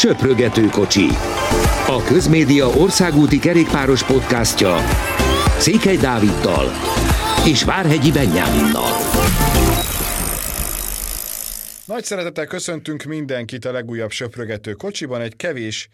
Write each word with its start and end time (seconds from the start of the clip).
Söprögető 0.00 0.66
kocsi. 0.66 1.06
A 1.86 2.02
Közmédia 2.06 2.66
országúti 2.66 3.38
kerékpáros 3.38 4.04
podcastja 4.04 4.76
Székely 5.58 5.96
Dáviddal 5.96 6.66
és 7.46 7.64
Várhegyi 7.64 8.12
Benyáminnal. 8.12 8.92
Nagy 11.86 12.04
szeretettel 12.04 12.46
köszöntünk 12.46 13.02
mindenkit 13.02 13.64
a 13.64 13.72
legújabb 13.72 14.10
Söprögető 14.10 14.72
kocsiban. 14.72 15.20
Egy 15.20 15.36
kevés 15.36 15.88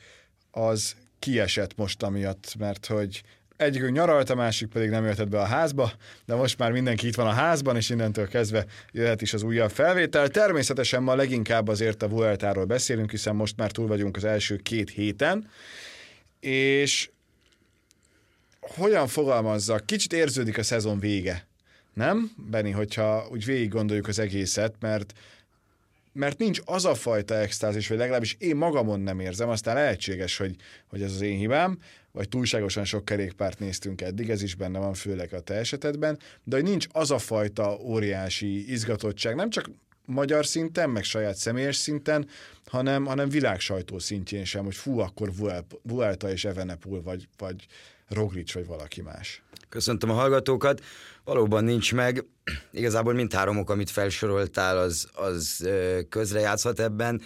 az 0.51 0.95
kiesett 1.19 1.77
most 1.77 2.03
amiatt, 2.03 2.55
mert 2.59 2.87
hogy 2.87 3.23
egyikünk 3.57 3.93
nyaralt, 3.93 4.31
a 4.31 4.35
másik 4.35 4.69
pedig 4.69 4.91
nem 4.91 5.03
jöhetett 5.03 5.29
be 5.29 5.41
a 5.41 5.45
házba, 5.45 5.93
de 6.25 6.35
most 6.35 6.59
már 6.59 6.73
mindenki 6.73 7.07
itt 7.07 7.15
van 7.15 7.27
a 7.27 7.33
házban, 7.33 7.77
és 7.77 7.91
innentől 7.91 8.29
kezdve 8.29 8.65
jöhet 8.93 9.23
is 9.23 9.33
az 9.33 9.43
újabb 9.43 9.71
felvétel. 9.71 10.29
Természetesen 10.29 11.03
ma 11.03 11.15
leginkább 11.15 11.69
azért 11.69 12.03
a 12.03 12.09
Vueltáról 12.09 12.65
beszélünk, 12.65 13.11
hiszen 13.11 13.37
most 13.37 13.57
már 13.57 13.71
túl 13.71 13.87
vagyunk 13.87 14.17
az 14.17 14.25
első 14.25 14.57
két 14.57 14.91
héten, 14.91 15.51
és 16.41 17.11
hogyan 18.61 19.07
fogalmazzak, 19.07 19.87
kicsit 19.87 20.13
érződik 20.13 20.59
a 20.59 20.63
szezon 20.63 20.99
vége, 20.99 21.47
nem, 21.95 22.31
Benni, 22.51 22.71
hogyha 22.71 23.27
úgy 23.31 23.45
végig 23.45 23.69
gondoljuk 23.69 24.09
az 24.09 24.19
egészet, 24.19 24.75
mert 24.81 25.13
mert 26.17 26.39
nincs 26.39 26.61
az 26.65 26.85
a 26.85 26.95
fajta 26.95 27.35
extázis, 27.35 27.89
vagy 27.89 27.99
legalábbis 27.99 28.37
én 28.39 28.57
magamon 28.57 29.01
nem 29.01 29.21
érzem, 29.21 29.49
aztán 29.49 29.75
lehetséges, 29.75 30.37
hogy, 30.37 30.57
hogy 30.89 31.03
ez 31.03 31.13
az 31.13 31.21
én 31.21 31.39
hibám, 31.39 31.79
vagy 32.13 32.29
túlságosan 32.29 32.85
sok 32.85 33.05
kerékpárt 33.05 33.59
néztünk 33.59 34.01
eddig, 34.01 34.31
ez 34.31 34.43
is 34.43 34.55
benne 34.55 34.79
van, 34.79 34.95
főleg 34.95 35.33
a 35.33 35.41
te 35.41 35.55
esetedben, 35.55 36.19
de 36.45 36.57
hogy 36.57 36.65
nincs 36.65 36.87
az 36.93 37.11
a 37.11 37.19
fajta 37.19 37.79
óriási 37.81 38.73
izgatottság, 38.73 39.35
nem 39.35 39.51
csak 39.51 39.71
magyar 40.05 40.47
szinten, 40.47 40.91
meg 40.91 41.05
saját 41.05 41.37
személyes 41.37 41.77
szinten, 41.77 42.29
hanem, 42.67 43.05
hanem 43.05 43.29
világsajtó 43.29 43.99
szintjén 43.99 44.45
sem, 44.45 44.65
hogy 44.65 44.75
fú, 44.75 44.99
akkor 44.99 45.33
Vuelta 45.83 46.31
és 46.31 46.45
Evenepul, 46.45 47.03
vagy, 47.03 47.29
vagy 47.37 47.67
Roglic, 48.09 48.53
vagy 48.53 48.67
valaki 48.67 49.03
más. 49.03 49.43
Köszöntöm 49.69 50.11
a 50.11 50.15
hallgatókat. 50.15 50.81
Valóban 51.25 51.65
nincs 51.65 51.95
meg. 51.95 52.25
Igazából 52.73 53.13
mindhárom 53.13 53.59
ok, 53.59 53.71
amit 53.71 53.91
felsoroltál, 53.91 54.79
az, 54.79 55.09
az 55.15 55.69
közrejátszhat 56.09 56.81
ebben 56.81 57.23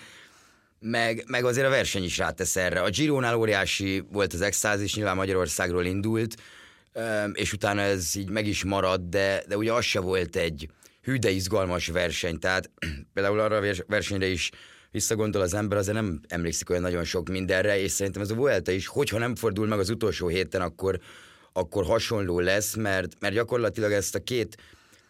meg, 0.80 1.24
meg 1.26 1.44
azért 1.44 1.66
a 1.66 1.70
verseny 1.70 2.04
is 2.04 2.18
rátesz 2.18 2.56
erre. 2.56 2.80
A 2.80 2.90
Gironál 2.90 3.36
óriási 3.36 4.04
volt 4.12 4.32
az 4.32 4.40
extázis, 4.40 4.94
nyilván 4.94 5.16
Magyarországról 5.16 5.84
indult, 5.84 6.36
és 7.32 7.52
utána 7.52 7.80
ez 7.80 8.16
így 8.16 8.30
meg 8.30 8.46
is 8.46 8.64
maradt, 8.64 9.08
de, 9.08 9.42
de 9.48 9.56
ugye 9.56 9.72
az 9.72 9.84
se 9.84 10.00
volt 10.00 10.36
egy 10.36 10.68
hű, 11.02 11.16
de 11.16 11.30
izgalmas 11.30 11.86
verseny. 11.86 12.38
Tehát 12.38 12.70
például 13.14 13.40
arra 13.40 13.56
a 13.56 13.74
versenyre 13.86 14.26
is 14.26 14.50
visszagondol 14.90 15.42
az 15.42 15.54
ember, 15.54 15.78
azért 15.78 15.96
nem 15.96 16.20
emlékszik 16.28 16.70
olyan 16.70 16.82
nagyon 16.82 17.04
sok 17.04 17.28
mindenre, 17.28 17.80
és 17.80 17.90
szerintem 17.90 18.22
ez 18.22 18.30
a 18.30 18.34
Vuelta 18.34 18.72
is, 18.72 18.86
hogyha 18.86 19.18
nem 19.18 19.34
fordul 19.34 19.66
meg 19.66 19.78
az 19.78 19.90
utolsó 19.90 20.28
héten, 20.28 20.60
akkor, 20.60 21.00
akkor 21.60 21.84
hasonló 21.84 22.40
lesz, 22.40 22.74
mert, 22.74 23.12
mert 23.18 23.34
gyakorlatilag 23.34 23.92
ezt 23.92 24.14
a 24.14 24.22
két 24.22 24.56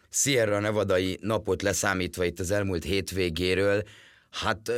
Sierra 0.09 0.59
Nevadai 0.59 1.17
napot 1.21 1.61
leszámítva 1.61 2.23
itt 2.23 2.39
az 2.39 2.51
elmúlt 2.51 2.83
hétvégéről, 2.83 3.83
hát 4.29 4.71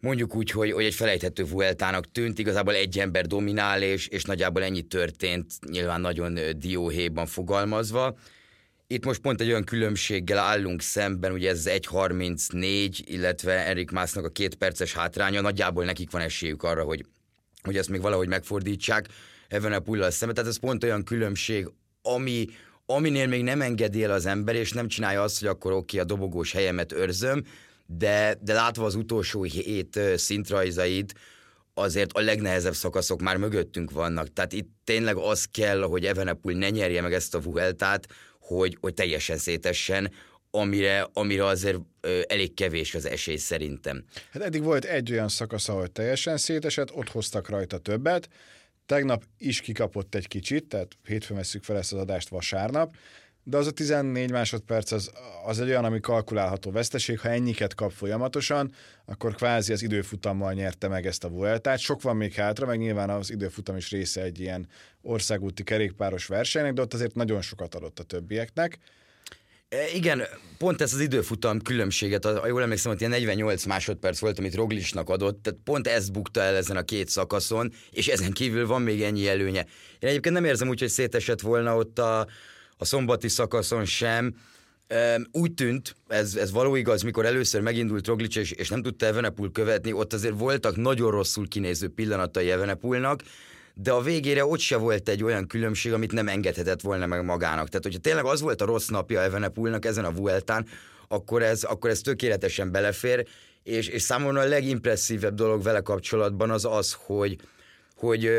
mondjuk 0.00 0.34
úgy, 0.34 0.50
hogy, 0.50 0.72
hogy 0.72 0.84
egy 0.84 0.94
felejthető 0.94 1.44
Vueltának 1.44 2.12
tűnt, 2.12 2.38
igazából 2.38 2.74
egy 2.74 2.98
ember 2.98 3.26
dominál, 3.26 3.82
és, 3.82 4.06
és 4.06 4.22
nagyjából 4.22 4.62
ennyi 4.62 4.82
történt, 4.82 5.52
nyilván 5.70 6.00
nagyon 6.00 6.38
dióhéjban 6.58 7.26
fogalmazva. 7.26 8.18
Itt 8.86 9.04
most 9.04 9.20
pont 9.20 9.40
egy 9.40 9.48
olyan 9.48 9.64
különbséggel 9.64 10.38
állunk 10.38 10.80
szemben, 10.82 11.32
ugye 11.32 11.50
ez 11.50 11.66
1.34, 11.66 12.98
illetve 13.04 13.66
Erik 13.66 13.90
Másznak 13.90 14.24
a 14.24 14.28
két 14.28 14.54
perces 14.54 14.92
hátránya, 14.92 15.40
nagyjából 15.40 15.84
nekik 15.84 16.10
van 16.10 16.22
esélyük 16.22 16.62
arra, 16.62 16.82
hogy, 16.82 17.04
hogy 17.62 17.76
ezt 17.76 17.88
még 17.88 18.00
valahogy 18.00 18.28
megfordítsák 18.28 19.06
ebben 19.48 19.72
a 19.72 19.80
pullal 19.80 20.10
szemben. 20.10 20.36
Tehát 20.36 20.50
ez 20.50 20.58
pont 20.58 20.84
olyan 20.84 21.04
különbség, 21.04 21.70
ami, 22.02 22.46
aminél 22.86 23.26
még 23.26 23.42
nem 23.42 23.60
engedi 23.60 24.04
el 24.04 24.10
az 24.10 24.26
ember, 24.26 24.54
és 24.54 24.72
nem 24.72 24.88
csinálja 24.88 25.22
azt, 25.22 25.38
hogy 25.38 25.48
akkor 25.48 25.72
oké, 25.72 25.98
a 25.98 26.04
dobogós 26.04 26.52
helyemet 26.52 26.92
őrzöm, 26.92 27.44
de, 27.86 28.38
de 28.40 28.52
látva 28.52 28.84
az 28.84 28.94
utolsó 28.94 29.42
hét 29.42 30.00
szintrajzait, 30.16 31.14
azért 31.74 32.12
a 32.12 32.20
legnehezebb 32.20 32.74
szakaszok 32.74 33.20
már 33.20 33.36
mögöttünk 33.36 33.90
vannak. 33.90 34.32
Tehát 34.32 34.52
itt 34.52 34.68
tényleg 34.84 35.16
az 35.16 35.44
kell, 35.44 35.82
hogy 35.82 36.04
Evenepul 36.04 36.52
ne 36.52 36.70
nyerje 36.70 37.00
meg 37.00 37.12
ezt 37.12 37.34
a 37.34 37.40
Vueltát, 37.40 38.06
hogy, 38.40 38.76
hogy 38.80 38.94
teljesen 38.94 39.36
szétessen, 39.38 40.12
amire, 40.50 41.08
amire 41.12 41.44
azért 41.44 41.78
ö, 42.00 42.20
elég 42.28 42.54
kevés 42.54 42.94
az 42.94 43.06
esély 43.06 43.36
szerintem. 43.36 44.04
Hát 44.30 44.42
eddig 44.42 44.62
volt 44.62 44.84
egy 44.84 45.12
olyan 45.12 45.28
szakasz, 45.28 45.68
ahol 45.68 45.88
teljesen 45.88 46.36
szétesett, 46.36 46.94
ott 46.94 47.08
hoztak 47.08 47.48
rajta 47.48 47.78
többet, 47.78 48.28
tegnap 48.86 49.24
is 49.38 49.60
kikapott 49.60 50.14
egy 50.14 50.28
kicsit, 50.28 50.68
tehát 50.68 50.92
hétfőn 51.04 51.36
veszük 51.36 51.64
fel 51.64 51.76
ezt 51.76 51.92
az 51.92 52.00
adást 52.00 52.28
vasárnap, 52.28 52.94
de 53.48 53.56
az 53.56 53.66
a 53.66 53.70
14 53.70 54.30
másodperc 54.30 54.92
az, 54.92 55.12
az 55.44 55.60
egy 55.60 55.68
olyan, 55.68 55.84
ami 55.84 56.00
kalkulálható 56.00 56.70
veszteség, 56.70 57.20
ha 57.20 57.28
ennyiket 57.28 57.74
kap 57.74 57.92
folyamatosan, 57.92 58.72
akkor 59.04 59.34
kvázi 59.34 59.72
az 59.72 59.82
időfutammal 59.82 60.52
nyerte 60.52 60.88
meg 60.88 61.06
ezt 61.06 61.24
a 61.24 61.28
Vueltát. 61.28 61.78
Sok 61.78 62.02
van 62.02 62.16
még 62.16 62.34
hátra, 62.34 62.66
meg 62.66 62.78
nyilván 62.78 63.10
az 63.10 63.30
időfutam 63.30 63.76
is 63.76 63.90
része 63.90 64.22
egy 64.22 64.40
ilyen 64.40 64.68
országúti 65.02 65.62
kerékpáros 65.62 66.26
versenynek, 66.26 66.72
de 66.72 66.82
ott 66.82 66.94
azért 66.94 67.14
nagyon 67.14 67.40
sokat 67.40 67.74
adott 67.74 67.98
a 67.98 68.02
többieknek. 68.02 68.78
E, 69.68 69.94
igen, 69.94 70.22
pont 70.58 70.80
ez 70.80 70.94
az 70.94 71.00
időfutam 71.00 71.60
különbséget, 71.60 72.24
a, 72.24 72.46
jól 72.46 72.62
emlékszem, 72.62 72.90
hogy 72.90 73.00
ilyen 73.00 73.12
48 73.12 73.64
másodperc 73.64 74.18
volt, 74.18 74.38
amit 74.38 74.54
Roglisnak 74.54 75.08
adott, 75.08 75.42
tehát 75.42 75.58
pont 75.64 75.86
ezt 75.86 76.12
bukta 76.12 76.40
el 76.40 76.54
ezen 76.54 76.76
a 76.76 76.82
két 76.82 77.08
szakaszon, 77.08 77.72
és 77.90 78.06
ezen 78.08 78.32
kívül 78.32 78.66
van 78.66 78.82
még 78.82 79.02
ennyi 79.02 79.28
előnye. 79.28 79.66
Én 79.98 80.08
egyébként 80.08 80.34
nem 80.34 80.44
érzem 80.44 80.68
úgy, 80.68 80.80
hogy 80.80 80.88
szétesett 80.88 81.40
volna 81.40 81.76
ott 81.76 81.98
a, 81.98 82.26
a 82.76 82.84
szombati 82.84 83.28
szakaszon 83.28 83.84
sem. 83.84 84.34
Úgy 85.32 85.54
tűnt, 85.54 85.96
ez, 86.08 86.34
ez 86.34 86.50
való 86.52 86.74
igaz, 86.74 87.02
mikor 87.02 87.24
először 87.26 87.60
megindult 87.60 88.06
Roglic, 88.06 88.36
és, 88.36 88.50
és 88.50 88.68
nem 88.68 88.82
tudta 88.82 89.06
Evenepul 89.06 89.52
követni, 89.52 89.92
ott 89.92 90.12
azért 90.12 90.38
voltak 90.38 90.76
nagyon 90.76 91.10
rosszul 91.10 91.48
kinéző 91.48 91.88
pillanatai 91.88 92.50
Evenepulnak, 92.50 93.22
de 93.78 93.92
a 93.92 94.00
végére 94.00 94.44
ott 94.44 94.58
se 94.58 94.76
volt 94.76 95.08
egy 95.08 95.24
olyan 95.24 95.46
különbség, 95.46 95.92
amit 95.92 96.12
nem 96.12 96.28
engedhetett 96.28 96.80
volna 96.80 97.06
meg 97.06 97.24
magának. 97.24 97.68
Tehát, 97.68 97.82
hogyha 97.82 97.98
tényleg 97.98 98.24
az 98.24 98.40
volt 98.40 98.60
a 98.60 98.64
rossz 98.64 98.88
napja 98.88 99.22
Evenepulnak 99.22 99.84
ezen 99.84 100.04
a 100.04 100.12
Vueltán, 100.12 100.66
akkor 101.08 101.42
ez, 101.42 101.62
akkor 101.62 101.90
ez 101.90 102.00
tökéletesen 102.00 102.70
belefér, 102.70 103.26
és, 103.62 103.88
és 103.88 104.02
számomra 104.02 104.40
a 104.40 104.48
legimpresszívebb 104.48 105.34
dolog 105.34 105.62
vele 105.62 105.80
kapcsolatban 105.80 106.50
az 106.50 106.64
az, 106.64 106.96
hogy, 106.98 107.36
hogy 107.96 108.30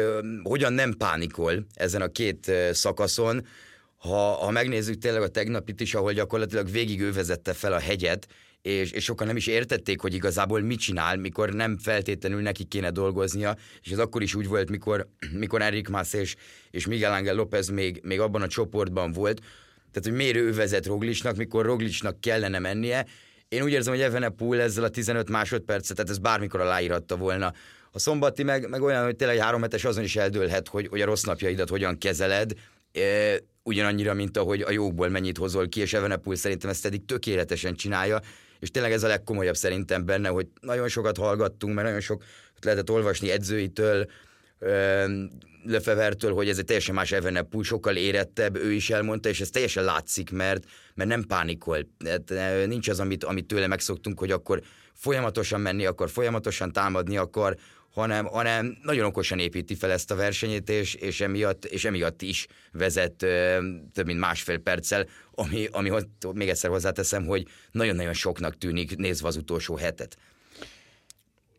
hogyan 0.43 0.73
nem 0.73 0.93
pánikol 0.93 1.65
ezen 1.73 2.01
a 2.01 2.07
két 2.07 2.51
szakaszon, 2.71 3.47
ha, 3.97 4.31
ha 4.31 4.51
megnézzük 4.51 4.97
tényleg 4.97 5.21
a 5.21 5.27
tegnapit 5.27 5.81
is, 5.81 5.93
ahol 5.93 6.13
gyakorlatilag 6.13 6.71
végig 6.71 7.01
ő 7.01 7.11
vezette 7.11 7.53
fel 7.53 7.73
a 7.73 7.79
hegyet, 7.79 8.27
és, 8.67 8.91
és 8.91 9.03
sokan 9.03 9.27
nem 9.27 9.35
is 9.35 9.47
értették, 9.47 10.01
hogy 10.01 10.13
igazából 10.13 10.61
mit 10.61 10.79
csinál, 10.79 11.17
mikor 11.17 11.53
nem 11.53 11.77
feltétlenül 11.77 12.41
neki 12.41 12.63
kéne 12.63 12.89
dolgoznia, 12.89 13.55
és 13.83 13.91
ez 13.91 13.99
akkor 13.99 14.21
is 14.21 14.35
úgy 14.35 14.47
volt, 14.47 14.69
mikor, 14.69 15.07
mikor 15.33 15.61
Enric 15.61 15.89
Mas 15.89 16.13
és, 16.13 16.35
és 16.71 16.87
Miguel 16.87 17.11
Ángel 17.11 17.35
López 17.35 17.67
még, 17.67 17.99
még 18.03 18.19
abban 18.19 18.41
a 18.41 18.47
csoportban 18.47 19.11
volt, 19.11 19.39
tehát 19.91 20.09
hogy 20.09 20.11
miért 20.11 20.35
ő 20.35 20.53
vezet 20.53 20.85
Roglicsnak, 20.85 21.35
mikor 21.35 21.65
Roglicsnak 21.65 22.21
kellene 22.21 22.59
mennie. 22.59 23.05
Én 23.47 23.63
úgy 23.63 23.71
érzem, 23.71 23.93
hogy 23.93 24.03
Evenepul 24.03 24.61
ezzel 24.61 24.83
a 24.83 24.89
15 24.89 25.29
másodpercet, 25.29 25.95
tehát 25.95 26.11
ez 26.11 26.17
bármikor 26.17 26.61
aláíratta 26.61 27.15
volna. 27.15 27.53
A 27.91 27.99
szombati 27.99 28.43
meg, 28.43 28.69
meg 28.69 28.81
olyan, 28.81 29.03
hogy 29.03 29.15
tényleg 29.15 29.37
három 29.37 29.61
hetes 29.61 29.85
azon 29.85 30.03
is 30.03 30.15
eldőlhet, 30.15 30.67
hogy, 30.67 30.87
hogy 30.87 31.01
a 31.01 31.05
rossz 31.05 31.23
napjaidat 31.23 31.69
hogyan 31.69 31.97
kezeled 31.97 32.53
ugyanannyira, 33.63 34.13
mint 34.13 34.37
ahogy 34.37 34.61
a 34.61 34.71
jókból 34.71 35.09
mennyit 35.09 35.37
hozol 35.37 35.69
ki, 35.69 35.79
és 35.79 35.93
Evenepul 35.93 36.35
szerintem 36.35 36.69
ezt 36.69 36.85
eddig 36.85 37.05
tökéletesen 37.05 37.75
csinálja, 37.75 38.19
és 38.59 38.71
tényleg 38.71 38.91
ez 38.91 39.03
a 39.03 39.07
legkomolyabb 39.07 39.55
szerintem 39.55 40.05
benne, 40.05 40.29
hogy 40.29 40.47
nagyon 40.61 40.87
sokat 40.87 41.17
hallgattunk, 41.17 41.73
mert 41.73 41.85
nagyon 41.85 42.01
sok 42.01 42.23
lehetett 42.61 42.89
olvasni 42.89 43.31
edzőitől, 43.31 44.07
Lefevertől, 45.63 46.33
hogy 46.33 46.49
ez 46.49 46.57
egy 46.57 46.65
teljesen 46.65 46.95
más 46.95 47.11
Evenepul, 47.11 47.63
sokkal 47.63 47.95
érettebb, 47.95 48.55
ő 48.55 48.71
is 48.71 48.89
elmondta, 48.89 49.29
és 49.29 49.41
ez 49.41 49.49
teljesen 49.49 49.83
látszik, 49.83 50.31
mert, 50.31 50.63
mert 50.93 51.09
nem 51.09 51.23
pánikol. 51.23 51.87
Hát, 52.05 52.33
nincs 52.67 52.89
az, 52.89 52.99
amit, 52.99 53.23
amit 53.23 53.45
tőle 53.45 53.67
megszoktunk, 53.67 54.19
hogy 54.19 54.31
akkor 54.31 54.61
folyamatosan 54.93 55.61
menni 55.61 55.85
akar, 55.85 56.09
folyamatosan 56.09 56.71
támadni 56.71 57.17
akar, 57.17 57.57
hanem, 57.97 58.25
hanem 58.25 58.77
nagyon 58.81 59.05
okosan 59.05 59.39
építi 59.39 59.75
fel 59.75 59.91
ezt 59.91 60.11
a 60.11 60.15
versenyét, 60.15 60.69
és, 60.69 60.93
és, 60.93 61.21
emiatt, 61.21 61.65
és 61.65 61.85
emiatt 61.85 62.21
is 62.21 62.47
vezet 62.71 63.23
ö, 63.23 63.57
több 63.93 64.05
mint 64.05 64.19
másfél 64.19 64.57
perccel, 64.57 65.07
ami, 65.31 65.67
ami 65.71 65.91
még 66.33 66.49
egyszer 66.49 66.69
hozzáteszem, 66.69 67.25
hogy 67.25 67.47
nagyon-nagyon 67.71 68.13
soknak 68.13 68.57
tűnik 68.57 68.95
nézve 68.95 69.27
az 69.27 69.35
utolsó 69.35 69.75
hetet. 69.75 70.17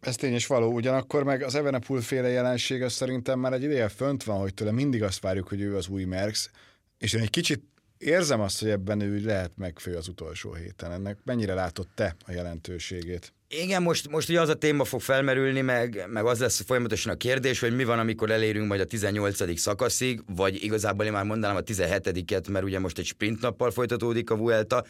Ez 0.00 0.16
tény 0.16 0.32
és 0.32 0.46
való, 0.46 0.72
ugyanakkor 0.72 1.24
meg 1.24 1.42
az 1.42 1.54
Evenepul 1.54 2.00
féle 2.00 2.28
jelenség 2.28 2.82
az 2.82 2.92
szerintem 2.92 3.38
már 3.38 3.52
egy 3.52 3.62
ideje 3.62 3.88
fönt 3.88 4.24
van, 4.24 4.38
hogy 4.38 4.54
tőle 4.54 4.70
mindig 4.70 5.02
azt 5.02 5.20
várjuk, 5.20 5.48
hogy 5.48 5.60
ő 5.60 5.76
az 5.76 5.88
új 5.88 6.04
Merx, 6.04 6.50
és 6.98 7.12
én 7.12 7.20
egy 7.20 7.30
kicsit 7.30 7.62
érzem 7.98 8.40
azt, 8.40 8.60
hogy 8.60 8.70
ebben 8.70 9.00
ő 9.00 9.24
lehet 9.24 9.52
megfő 9.56 9.96
az 9.96 10.08
utolsó 10.08 10.54
héten. 10.54 10.92
Ennek 10.92 11.18
mennyire 11.24 11.54
látott 11.54 11.88
te 11.94 12.16
a 12.26 12.32
jelentőségét? 12.32 13.32
Igen, 13.50 13.82
most, 13.82 14.08
most 14.08 14.28
ugye 14.28 14.40
az 14.40 14.48
a 14.48 14.54
téma 14.54 14.84
fog 14.84 15.00
felmerülni, 15.00 15.60
meg, 15.60 16.04
meg 16.08 16.24
az 16.24 16.40
lesz 16.40 16.60
folyamatosan 16.60 17.12
a 17.12 17.16
kérdés, 17.16 17.60
hogy 17.60 17.76
mi 17.76 17.84
van, 17.84 17.98
amikor 17.98 18.30
elérünk 18.30 18.68
majd 18.68 18.80
a 18.80 18.84
18. 18.84 19.58
szakaszig, 19.58 20.22
vagy 20.36 20.64
igazából 20.64 21.04
én 21.04 21.12
már 21.12 21.24
mondanám 21.24 21.56
a 21.56 21.60
17-et, 21.60 22.50
mert 22.50 22.64
ugye 22.64 22.78
most 22.78 22.98
egy 22.98 23.04
sprint 23.04 23.40
nappal 23.40 23.70
folytatódik 23.70 24.30
a 24.30 24.36
Vuelta, 24.36 24.84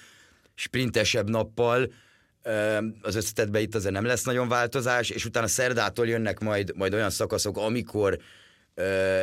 sprintesebb 0.55 1.31
nappal, 1.31 1.93
az 3.03 3.15
összetetben 3.15 3.63
itt 3.63 3.75
azért 3.75 3.95
nem 3.95 4.05
lesz 4.05 4.25
nagyon 4.25 4.49
változás, 4.49 5.11
és 5.11 5.25
utána 5.25 5.47
szerdától 5.47 6.09
jönnek 6.09 6.41
majd, 6.41 6.73
majd 6.77 6.95
olyan 6.95 7.11
szakaszok, 7.11 7.57
amikor 7.57 8.19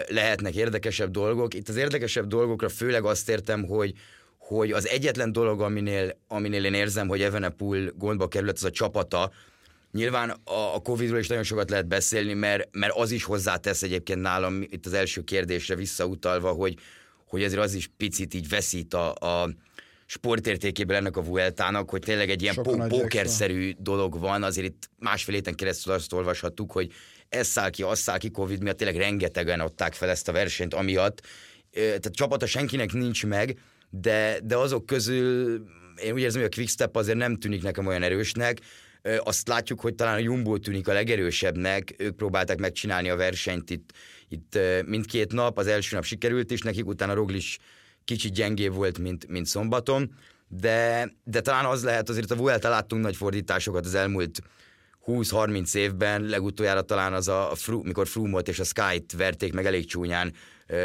lehetnek 0.08 0.56
érdekesebb 0.56 1.12
dolgok. 1.12 1.54
Itt 1.54 1.70
az 1.70 1.76
érdekesebb 1.76 2.28
dolgokra 2.28 2.70
főleg 2.70 3.06
azt 3.06 3.30
értem, 3.30 3.64
hogy, 3.64 3.94
hogy 4.48 4.72
az 4.72 4.88
egyetlen 4.88 5.32
dolog, 5.32 5.62
aminél, 5.62 6.18
aminél 6.28 6.66
én 6.66 6.74
érzem, 6.74 7.08
hogy 7.08 7.22
Evenepul 7.22 7.94
gondba 7.98 8.28
került, 8.28 8.52
az 8.52 8.64
a 8.64 8.72
csapata. 8.72 9.32
Nyilván 9.92 10.30
a, 10.30 10.76
a 10.76 10.80
Covid-ról 10.80 11.20
is 11.20 11.28
nagyon 11.28 11.44
sokat 11.44 11.70
lehet 11.70 11.88
beszélni, 11.88 12.34
mert, 12.34 12.68
mert 12.72 12.94
az 12.96 13.12
is 13.12 13.24
hozzátesz 13.24 13.84
egyébként 13.84 14.22
nálam 14.22 14.62
itt 14.62 14.86
az 14.86 14.94
első 14.94 15.22
kérdésre 15.22 15.76
visszautalva, 15.76 16.52
hogy, 16.52 16.76
hogy 17.28 17.44
ezért 17.44 17.62
az 17.62 17.74
is 17.74 17.90
picit 17.98 18.34
így 18.34 18.50
veszít 18.50 18.94
a, 18.94 19.14
a 19.14 19.50
sportértékéből 20.06 20.96
ennek 20.96 21.18
a 21.18 21.24
Vueltának, 21.24 21.90
hogy 21.90 22.02
tényleg 22.02 22.30
egy 22.30 22.42
ilyen 22.42 22.56
po- 22.56 22.88
pókerszerű 22.88 23.72
dolog 23.78 24.20
van, 24.20 24.44
azért 24.44 24.68
itt 24.68 24.90
másfél 25.00 25.36
héten 25.36 25.56
keresztül 25.56 25.94
azt 25.94 26.14
olvashattuk, 26.14 26.72
hogy 26.72 26.92
ez 27.30 27.48
száll 27.48 27.70
ki, 27.70 27.84
az 27.84 28.00
száll 28.00 28.18
ki 28.18 28.32
Covid 28.32 28.62
miatt, 28.62 28.78
tényleg 28.78 28.98
rengetegen 28.98 29.60
adták 29.60 29.94
fel 29.94 30.10
ezt 30.10 30.28
a 30.28 30.32
versenyt 30.32 30.74
amiatt, 30.74 31.22
tehát 31.72 32.12
csapata 32.12 32.46
senkinek 32.46 32.94
nincs 32.94 33.26
meg, 33.26 33.58
de, 34.02 34.40
de 34.44 34.58
azok 34.58 34.86
közül 34.86 35.64
én 36.04 36.14
úgy 36.14 36.22
érzem, 36.22 36.42
hogy 36.42 36.50
a 36.54 36.56
Quickstep 36.56 36.96
azért 36.96 37.18
nem 37.18 37.36
tűnik 37.36 37.64
nekem 37.64 37.88
olyan 37.88 38.04
erősnek, 38.04 38.60
azt 39.24 39.48
látjuk, 39.48 39.80
hogy 39.80 39.96
talán 39.96 40.16
a 40.16 40.20
Jumbo 40.20 40.58
tűnik 40.58 40.88
a 40.88 40.94
legerősebbnek, 40.94 41.96
ők 41.98 42.16
próbálták 42.16 42.60
megcsinálni 42.60 43.10
a 43.10 43.16
versenyt 43.16 43.70
itt, 43.70 43.92
itt 44.30 44.60
mindkét 44.86 45.34
nap, 45.34 45.58
az 45.58 45.68
első 45.68 45.96
nap 45.96 46.06
sikerült 46.06 46.52
is 46.52 46.62
nekik, 46.62 46.86
utána 46.86 47.14
Roglis 47.14 47.58
kicsit 48.06 48.34
gyengébb 48.34 48.74
volt, 48.74 49.00
mint, 49.00 49.28
mint 49.28 49.46
szombaton, 49.46 50.16
de, 50.48 51.10
de 51.24 51.42
talán 51.42 51.66
az 51.66 51.84
lehet, 51.84 52.10
azért 52.10 52.32
a 52.32 52.36
Vuelta 52.36 52.70
láttunk 52.70 53.04
nagy 53.04 53.16
fordításokat 53.16 53.86
az 53.86 53.96
elmúlt 53.96 54.42
20-30 55.06 55.76
évben, 55.76 56.22
legutoljára 56.22 56.82
talán 56.82 57.14
az 57.14 57.28
a, 57.28 57.52
a 57.52 57.56
Fru, 57.56 57.84
mikor 57.84 58.08
Frumot 58.08 58.48
és 58.48 58.60
a 58.60 58.64
Sky-t 58.64 59.12
verték 59.12 59.54
meg 59.54 59.66
elég 59.66 59.86
csúnyán 59.86 60.34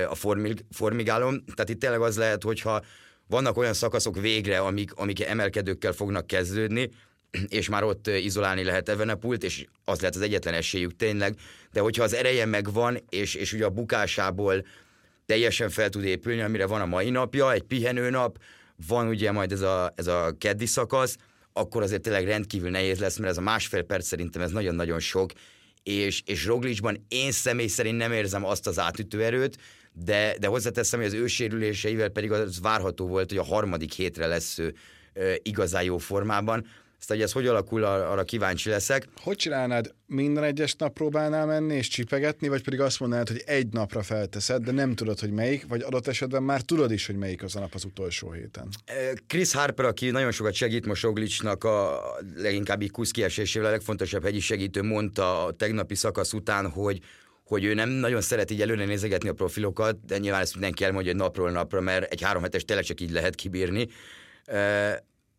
a 0.08 0.14
formig, 0.14 0.64
formigálom. 0.70 1.44
Tehát 1.54 1.68
itt 1.68 1.80
tényleg 1.80 2.00
az 2.00 2.16
lehet, 2.16 2.42
hogyha 2.42 2.82
vannak 3.26 3.56
olyan 3.56 3.72
szakaszok 3.72 4.20
végre, 4.20 4.58
amik, 4.58 4.92
amik 4.94 5.24
emelkedőkkel 5.24 5.92
fognak 5.92 6.26
kezdődni, 6.26 6.90
és 7.48 7.68
már 7.68 7.84
ott 7.84 8.06
izolálni 8.06 8.62
lehet 8.62 8.88
Evenepult, 8.88 9.42
és 9.42 9.66
az 9.84 10.00
lehet 10.00 10.14
az 10.14 10.20
egyetlen 10.20 10.54
esélyük 10.54 10.96
tényleg, 10.96 11.36
de 11.72 11.80
hogyha 11.80 12.02
az 12.02 12.14
ereje 12.14 12.44
megvan, 12.44 12.98
és, 13.08 13.34
és 13.34 13.52
ugye 13.52 13.64
a 13.64 13.70
bukásából 13.70 14.64
teljesen 15.26 15.70
fel 15.70 15.88
tud 15.88 16.04
épülni, 16.04 16.40
amire 16.40 16.66
van 16.66 16.80
a 16.80 16.86
mai 16.86 17.10
napja, 17.10 17.52
egy 17.52 17.62
pihenőnap, 17.62 18.38
van 18.86 19.08
ugye 19.08 19.32
majd 19.32 19.52
ez 19.52 19.60
a, 19.60 19.92
ez 19.94 20.06
a 20.06 20.34
keddi 20.38 20.66
szakasz, 20.66 21.16
akkor 21.52 21.82
azért 21.82 22.02
tényleg 22.02 22.24
rendkívül 22.24 22.70
nehéz 22.70 22.98
lesz, 22.98 23.16
mert 23.16 23.30
ez 23.30 23.38
a 23.38 23.40
másfél 23.40 23.82
perc 23.82 24.06
szerintem 24.06 24.42
ez 24.42 24.50
nagyon-nagyon 24.50 24.98
sok, 24.98 25.30
és, 25.82 26.22
és 26.26 26.46
Roglicsban 26.46 27.06
én 27.08 27.32
személy 27.32 27.66
szerint 27.66 27.96
nem 27.96 28.12
érzem 28.12 28.44
azt 28.44 28.66
az 28.66 28.78
átütő 28.78 29.22
erőt, 29.24 29.56
de, 29.92 30.34
de 30.38 30.46
hozzáteszem, 30.46 31.00
hogy 31.00 31.08
az 31.08 31.14
ő 31.14 31.26
sérüléseivel 31.26 32.08
pedig 32.08 32.32
az 32.32 32.60
várható 32.60 33.06
volt, 33.06 33.28
hogy 33.28 33.38
a 33.38 33.44
harmadik 33.44 33.92
hétre 33.92 34.26
lesz 34.26 34.58
ő 34.58 34.74
igazán 35.42 35.82
jó 35.82 35.98
formában. 35.98 36.66
Aztán, 37.00 37.16
hogy 37.16 37.26
ez 37.26 37.32
hogy 37.32 37.46
alakul, 37.46 37.84
arra 37.84 38.24
kíváncsi 38.24 38.68
leszek. 38.68 39.08
Hogy 39.22 39.36
csinálnád? 39.36 39.94
Minden 40.06 40.44
egyes 40.44 40.74
nap 40.74 40.92
próbálnál 40.92 41.46
menni 41.46 41.74
és 41.74 41.88
csipegetni, 41.88 42.48
vagy 42.48 42.62
pedig 42.62 42.80
azt 42.80 43.00
mondanád, 43.00 43.28
hogy 43.28 43.42
egy 43.46 43.68
napra 43.72 44.02
felteszed, 44.02 44.62
de 44.62 44.72
nem 44.72 44.94
tudod, 44.94 45.20
hogy 45.20 45.30
melyik, 45.30 45.66
vagy 45.68 45.82
adott 45.82 46.06
esetben 46.06 46.42
már 46.42 46.60
tudod 46.60 46.90
is, 46.90 47.06
hogy 47.06 47.16
melyik 47.16 47.42
az 47.42 47.56
a 47.56 47.60
nap 47.60 47.74
az 47.74 47.84
utolsó 47.84 48.30
héten? 48.30 48.68
Chris 49.26 49.52
Harper, 49.52 49.84
aki 49.84 50.10
nagyon 50.10 50.30
sokat 50.30 50.52
segít 50.52 50.86
most 50.86 51.02
Roglicsnak 51.02 51.64
a 51.64 52.00
leginkább 52.36 52.82
kusz 52.92 53.10
kiesésével, 53.10 53.68
a 53.68 53.70
legfontosabb 53.70 54.22
hegyi 54.22 54.40
segítő, 54.40 54.82
mondta 54.82 55.44
a 55.44 55.52
tegnapi 55.52 55.94
szakasz 55.94 56.32
után, 56.32 56.70
hogy 56.70 57.00
hogy 57.44 57.64
ő 57.64 57.74
nem 57.74 57.88
nagyon 57.88 58.20
szeret 58.20 58.50
így 58.50 58.60
előre 58.60 58.84
nézegetni 58.84 59.28
a 59.28 59.32
profilokat, 59.32 60.04
de 60.04 60.18
nyilván 60.18 60.40
ezt 60.40 60.52
mindenki 60.52 60.84
elmondja, 60.84 61.10
hogy 61.12 61.20
napról 61.20 61.50
napra, 61.50 61.80
mert 61.80 62.12
egy 62.12 62.22
három 62.22 62.42
hetes 62.42 62.64
tényleg 62.64 62.84
csak 62.84 63.00
így 63.00 63.10
lehet 63.10 63.34
kibírni 63.34 63.88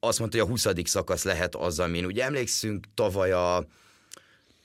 azt 0.03 0.19
mondta, 0.19 0.37
hogy 0.37 0.47
a 0.47 0.49
20. 0.49 0.67
szakasz 0.83 1.23
lehet 1.23 1.55
az, 1.55 1.79
amin 1.79 2.05
ugye 2.05 2.23
emlékszünk 2.23 2.85
tavaly 2.93 3.31
a 3.31 3.65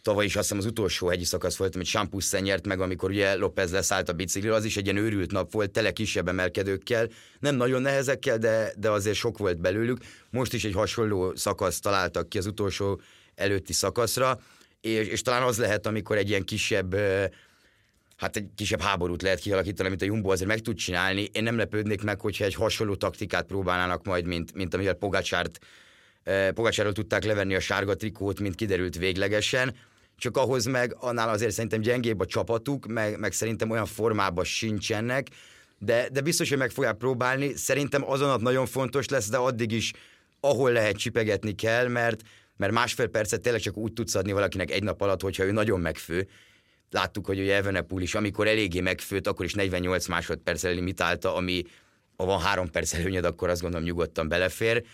tavaly 0.02 0.24
is 0.24 0.36
azt 0.36 0.44
hiszem 0.48 0.58
az 0.58 0.70
utolsó 0.70 1.08
hegyi 1.08 1.24
szakasz 1.24 1.56
volt, 1.56 1.74
amit 1.74 1.86
Champussen 1.86 2.42
nyert 2.42 2.66
meg, 2.66 2.80
amikor 2.80 3.10
ugye 3.10 3.34
López 3.34 3.70
leszállt 3.70 4.08
a 4.08 4.12
bicikliről, 4.12 4.56
az 4.56 4.64
is 4.64 4.76
egy 4.76 4.84
ilyen 4.84 4.96
őrült 4.96 5.30
nap 5.30 5.52
volt, 5.52 5.70
tele 5.70 5.92
kisebb 5.92 6.28
emelkedőkkel, 6.28 7.08
nem 7.38 7.54
nagyon 7.54 7.82
nehezekkel, 7.82 8.38
de, 8.38 8.72
de 8.76 8.90
azért 8.90 9.16
sok 9.16 9.38
volt 9.38 9.60
belőlük. 9.60 9.98
Most 10.30 10.52
is 10.52 10.64
egy 10.64 10.74
hasonló 10.74 11.34
szakasz 11.34 11.80
találtak 11.80 12.28
ki 12.28 12.38
az 12.38 12.46
utolsó 12.46 13.00
előtti 13.34 13.72
szakaszra, 13.72 14.40
és, 14.80 15.06
és 15.06 15.22
talán 15.22 15.42
az 15.42 15.58
lehet, 15.58 15.86
amikor 15.86 16.16
egy 16.16 16.28
ilyen 16.28 16.44
kisebb 16.44 16.96
hát 18.16 18.36
egy 18.36 18.48
kisebb 18.54 18.80
háborút 18.80 19.22
lehet 19.22 19.38
kialakítani, 19.38 19.88
amit 19.88 20.02
a 20.02 20.04
Jumbo 20.04 20.30
azért 20.30 20.48
meg 20.48 20.60
tud 20.60 20.76
csinálni. 20.76 21.28
Én 21.32 21.42
nem 21.42 21.56
lepődnék 21.56 22.02
meg, 22.02 22.20
hogyha 22.20 22.44
egy 22.44 22.54
hasonló 22.54 22.94
taktikát 22.94 23.46
próbálnának 23.46 24.04
majd, 24.04 24.26
mint, 24.26 24.54
mint 24.54 24.74
amivel 24.74 24.94
Pogácsárt, 24.94 25.58
eh, 26.22 26.50
Pogácsárról 26.50 26.92
tudták 26.92 27.24
levenni 27.24 27.54
a 27.54 27.60
sárga 27.60 27.94
trikót, 27.94 28.40
mint 28.40 28.54
kiderült 28.54 28.96
véglegesen. 28.96 29.74
Csak 30.18 30.36
ahhoz 30.36 30.64
meg 30.64 30.96
annál 31.00 31.28
azért 31.28 31.52
szerintem 31.52 31.80
gyengébb 31.80 32.20
a 32.20 32.26
csapatuk, 32.26 32.86
meg, 32.86 33.18
meg 33.18 33.32
szerintem 33.32 33.70
olyan 33.70 33.86
formában 33.86 34.44
sincsenek, 34.44 35.28
de, 35.78 36.08
de 36.12 36.20
biztos, 36.20 36.48
hogy 36.48 36.58
meg 36.58 36.70
fogják 36.70 36.96
próbálni. 36.96 37.54
Szerintem 37.54 38.10
azon 38.10 38.28
nap 38.28 38.40
nagyon 38.40 38.66
fontos 38.66 39.08
lesz, 39.08 39.28
de 39.28 39.36
addig 39.36 39.72
is, 39.72 39.92
ahol 40.40 40.70
lehet 40.70 40.96
csipegetni 40.96 41.54
kell, 41.54 41.88
mert, 41.88 42.20
mert 42.56 42.72
másfél 42.72 43.06
percet 43.06 43.40
tényleg 43.40 43.60
csak 43.60 43.76
úgy 43.76 43.92
tudsz 43.92 44.14
adni 44.14 44.32
valakinek 44.32 44.70
egy 44.70 44.82
nap 44.82 45.00
alatt, 45.00 45.20
hogyha 45.22 45.44
ő 45.44 45.52
nagyon 45.52 45.80
megfő, 45.80 46.28
láttuk, 46.90 47.26
hogy 47.26 47.40
ugye 47.40 47.54
Evenepoel 47.54 48.02
is, 48.02 48.14
amikor 48.14 48.46
eléggé 48.46 48.80
megfőtt, 48.80 49.26
akkor 49.26 49.44
is 49.44 49.54
48 49.54 50.06
másodperccel 50.06 50.74
limitálta, 50.74 51.34
ami 51.34 51.62
ha 52.16 52.24
van 52.24 52.40
három 52.40 52.70
perc 52.70 52.94
előnyed, 52.94 53.24
akkor 53.24 53.48
azt 53.48 53.60
gondolom 53.60 53.86
nyugodtan 53.86 54.28
belefér. 54.28 54.84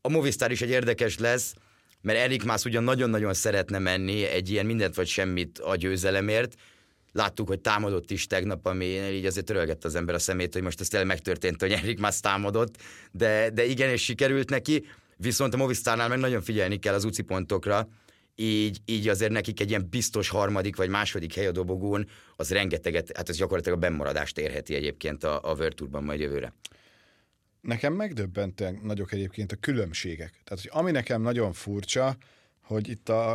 A 0.00 0.08
Movistar 0.08 0.50
is 0.50 0.62
egy 0.62 0.70
érdekes 0.70 1.18
lesz, 1.18 1.54
mert 2.00 2.18
Erik 2.18 2.44
Mász 2.44 2.64
ugyan 2.64 2.84
nagyon-nagyon 2.84 3.34
szeretne 3.34 3.78
menni 3.78 4.24
egy 4.24 4.50
ilyen 4.50 4.66
mindent 4.66 4.94
vagy 4.94 5.06
semmit 5.06 5.58
a 5.58 5.76
győzelemért, 5.76 6.54
láttuk, 7.12 7.48
hogy 7.48 7.60
támadott 7.60 8.10
is 8.10 8.26
tegnap, 8.26 8.66
ami 8.66 8.84
így 8.84 9.26
azért 9.26 9.46
törölgette 9.46 9.86
az 9.86 9.94
ember 9.94 10.14
a 10.14 10.18
szemét, 10.18 10.52
hogy 10.52 10.62
most 10.62 10.80
ez 10.80 10.88
tényleg 10.88 11.08
megtörtént, 11.08 11.60
hogy 11.60 11.72
Erik 11.72 11.98
Mász 11.98 12.20
támadott, 12.20 12.76
de, 13.10 13.50
de 13.50 13.64
igen, 13.64 13.90
és 13.90 14.02
sikerült 14.02 14.50
neki, 14.50 14.84
viszont 15.16 15.54
a 15.54 15.56
Movistarnál 15.56 16.08
meg 16.08 16.18
nagyon 16.18 16.42
figyelni 16.42 16.78
kell 16.78 16.94
az 16.94 17.04
UCI 17.04 17.22
pontokra, 17.22 17.88
így, 18.34 18.80
így 18.84 19.08
azért 19.08 19.32
nekik 19.32 19.60
egy 19.60 19.68
ilyen 19.68 19.88
biztos 19.90 20.28
harmadik 20.28 20.76
vagy 20.76 20.88
második 20.88 21.34
hely 21.34 21.46
a 21.46 21.52
dobogón, 21.52 22.08
az 22.36 22.50
rengeteget, 22.50 23.16
hát 23.16 23.28
ez 23.28 23.36
gyakorlatilag 23.36 23.78
a 23.78 23.80
bennmaradást 23.80 24.38
érheti 24.38 24.74
egyébként 24.74 25.24
a, 25.24 25.50
a 25.50 25.54
World 25.54 25.74
Tourban 25.74 26.04
majd 26.04 26.20
jövőre. 26.20 26.54
Nekem 27.60 27.92
megdöbbenten 27.92 28.80
nagyok 28.82 29.12
egyébként 29.12 29.52
a 29.52 29.56
különbségek. 29.56 30.30
Tehát, 30.44 30.62
hogy 30.62 30.70
ami 30.72 30.90
nekem 30.90 31.22
nagyon 31.22 31.52
furcsa, 31.52 32.16
hogy 32.62 32.88
itt 32.88 33.08
a, 33.08 33.32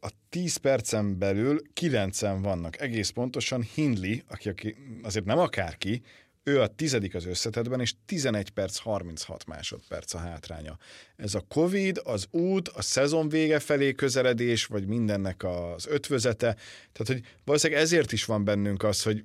a 0.00 0.10
10 0.28 0.56
percen 0.56 1.18
belül 1.18 1.62
9 1.72 2.20
vannak. 2.20 2.80
Egész 2.80 3.10
pontosan 3.10 3.62
Hindley, 3.62 4.16
aki, 4.28 4.48
aki 4.48 4.76
azért 5.02 5.24
nem 5.24 5.38
akárki, 5.38 6.02
ő 6.48 6.60
a 6.60 6.66
tizedik 6.66 7.14
az 7.14 7.26
összetetben, 7.26 7.80
és 7.80 7.94
11 8.06 8.50
perc 8.50 8.78
36 8.78 9.46
másodperc 9.46 10.14
a 10.14 10.18
hátránya. 10.18 10.78
Ez 11.16 11.34
a 11.34 11.44
Covid, 11.48 12.00
az 12.04 12.26
út, 12.30 12.68
a 12.68 12.82
szezon 12.82 13.28
vége 13.28 13.58
felé 13.58 13.92
közeledés, 13.92 14.66
vagy 14.66 14.86
mindennek 14.86 15.44
az 15.44 15.86
ötvözete. 15.86 16.56
Tehát, 16.92 17.06
hogy 17.06 17.22
valószínűleg 17.44 17.82
ezért 17.82 18.12
is 18.12 18.24
van 18.24 18.44
bennünk 18.44 18.82
az, 18.82 19.02
hogy 19.02 19.24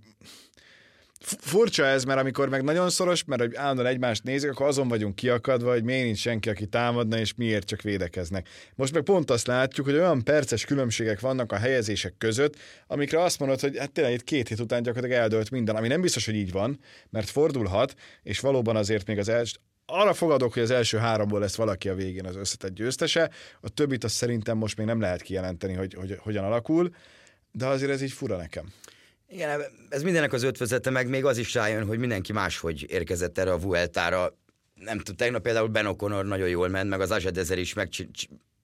Furcsa 1.25 1.85
ez, 1.85 2.03
mert 2.03 2.19
amikor 2.19 2.49
meg 2.49 2.63
nagyon 2.63 2.89
szoros, 2.89 3.23
mert 3.23 3.57
állandóan 3.57 3.87
egymást 3.87 4.23
nézik, 4.23 4.51
akkor 4.51 4.67
azon 4.67 4.87
vagyunk 4.87 5.15
kiakadva, 5.15 5.71
hogy 5.71 5.83
miért 5.83 6.03
nincs 6.03 6.17
senki, 6.17 6.49
aki 6.49 6.65
támadna, 6.65 7.17
és 7.17 7.33
miért 7.35 7.67
csak 7.67 7.81
védekeznek. 7.81 8.47
Most 8.75 8.93
meg 8.93 9.03
pont 9.03 9.31
azt 9.31 9.47
látjuk, 9.47 9.85
hogy 9.85 9.95
olyan 9.95 10.23
perces 10.23 10.65
különbségek 10.65 11.19
vannak 11.19 11.51
a 11.51 11.57
helyezések 11.57 12.13
között, 12.17 12.55
amikre 12.87 13.23
azt 13.23 13.39
mondod, 13.39 13.59
hogy 13.59 13.77
hát 13.77 13.91
tényleg 13.91 14.13
itt 14.13 14.23
két 14.23 14.47
hét 14.47 14.59
után 14.59 14.83
gyakorlatilag 14.83 15.23
eldölt 15.23 15.51
minden, 15.51 15.75
ami 15.75 15.87
nem 15.87 16.01
biztos, 16.01 16.25
hogy 16.25 16.35
így 16.35 16.51
van, 16.51 16.79
mert 17.09 17.29
fordulhat, 17.29 17.93
és 18.23 18.39
valóban 18.39 18.75
azért 18.75 19.07
még 19.07 19.17
az 19.17 19.29
első, 19.29 19.57
arra 19.85 20.13
fogadok, 20.13 20.53
hogy 20.53 20.61
az 20.61 20.71
első 20.71 20.97
háromból 20.97 21.39
lesz 21.39 21.55
valaki 21.55 21.89
a 21.89 21.95
végén 21.95 22.25
az 22.25 22.35
összetett 22.35 22.73
győztese, 22.73 23.29
a 23.61 23.69
többit 23.69 24.03
azt 24.03 24.15
szerintem 24.15 24.57
most 24.57 24.77
még 24.77 24.85
nem 24.85 24.99
lehet 24.99 25.21
kijelenteni, 25.21 25.73
hogy, 25.73 25.93
hogy 25.93 26.17
hogyan 26.19 26.43
alakul, 26.43 26.95
de 27.51 27.65
azért 27.65 27.91
ez 27.91 28.01
így 28.01 28.11
fura 28.11 28.37
nekem. 28.37 28.65
Igen, 29.33 29.61
ez 29.89 30.03
mindennek 30.03 30.33
az 30.33 30.43
ötvözete, 30.43 30.89
meg 30.89 31.09
még 31.09 31.25
az 31.25 31.37
is 31.37 31.53
rájön, 31.53 31.85
hogy 31.85 31.99
mindenki 31.99 32.33
máshogy 32.33 32.85
érkezett 32.89 33.37
erre 33.37 33.51
a 33.51 33.57
Vueltára. 33.57 34.37
Nem 34.73 34.97
tudom, 34.97 35.15
tegnap 35.15 35.41
például 35.41 35.67
Ben 35.67 35.85
O'Connor 35.87 36.23
nagyon 36.25 36.47
jól 36.47 36.67
ment, 36.67 36.89
meg 36.89 37.01
az 37.01 37.11
Azedezer 37.11 37.57
is 37.57 37.73
meg 37.73 37.89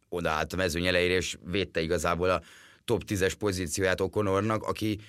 odaállt 0.10 0.54
a 0.54 0.56
mezőny 0.56 0.88
elejére, 0.88 1.14
és 1.14 1.38
védte 1.46 1.82
igazából 1.82 2.30
a 2.30 2.42
top 2.86 3.04
10-es 3.08 3.34
pozícióját 3.40 4.02
Okonornak, 4.02 4.64
aki 4.64 5.00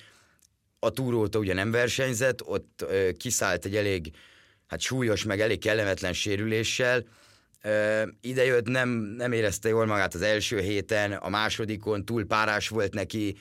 a 0.79 0.91
túróta 0.91 1.39
ugye 1.39 1.55
nem 1.55 1.71
versenyzett, 1.71 2.47
ott 2.47 2.85
ö, 2.89 3.11
kiszállt 3.13 3.65
egy 3.65 3.77
elég 3.77 4.11
hát 4.67 4.81
súlyos, 4.81 5.25
meg 5.25 5.41
elég 5.41 5.61
kellemetlen 5.61 6.13
sérüléssel, 6.13 7.05
ö, 7.63 8.03
idejött, 8.21 8.67
nem, 8.67 8.89
nem 9.17 9.33
érezte 9.33 9.69
jól 9.69 9.87
magát 9.87 10.15
az 10.15 10.23
első 10.23 10.61
héten, 10.61 11.13
a 11.13 11.29
másodikon 11.29 12.05
túl 12.05 12.27
párás 12.27 12.69
volt 12.69 12.95
neki, 12.95 13.37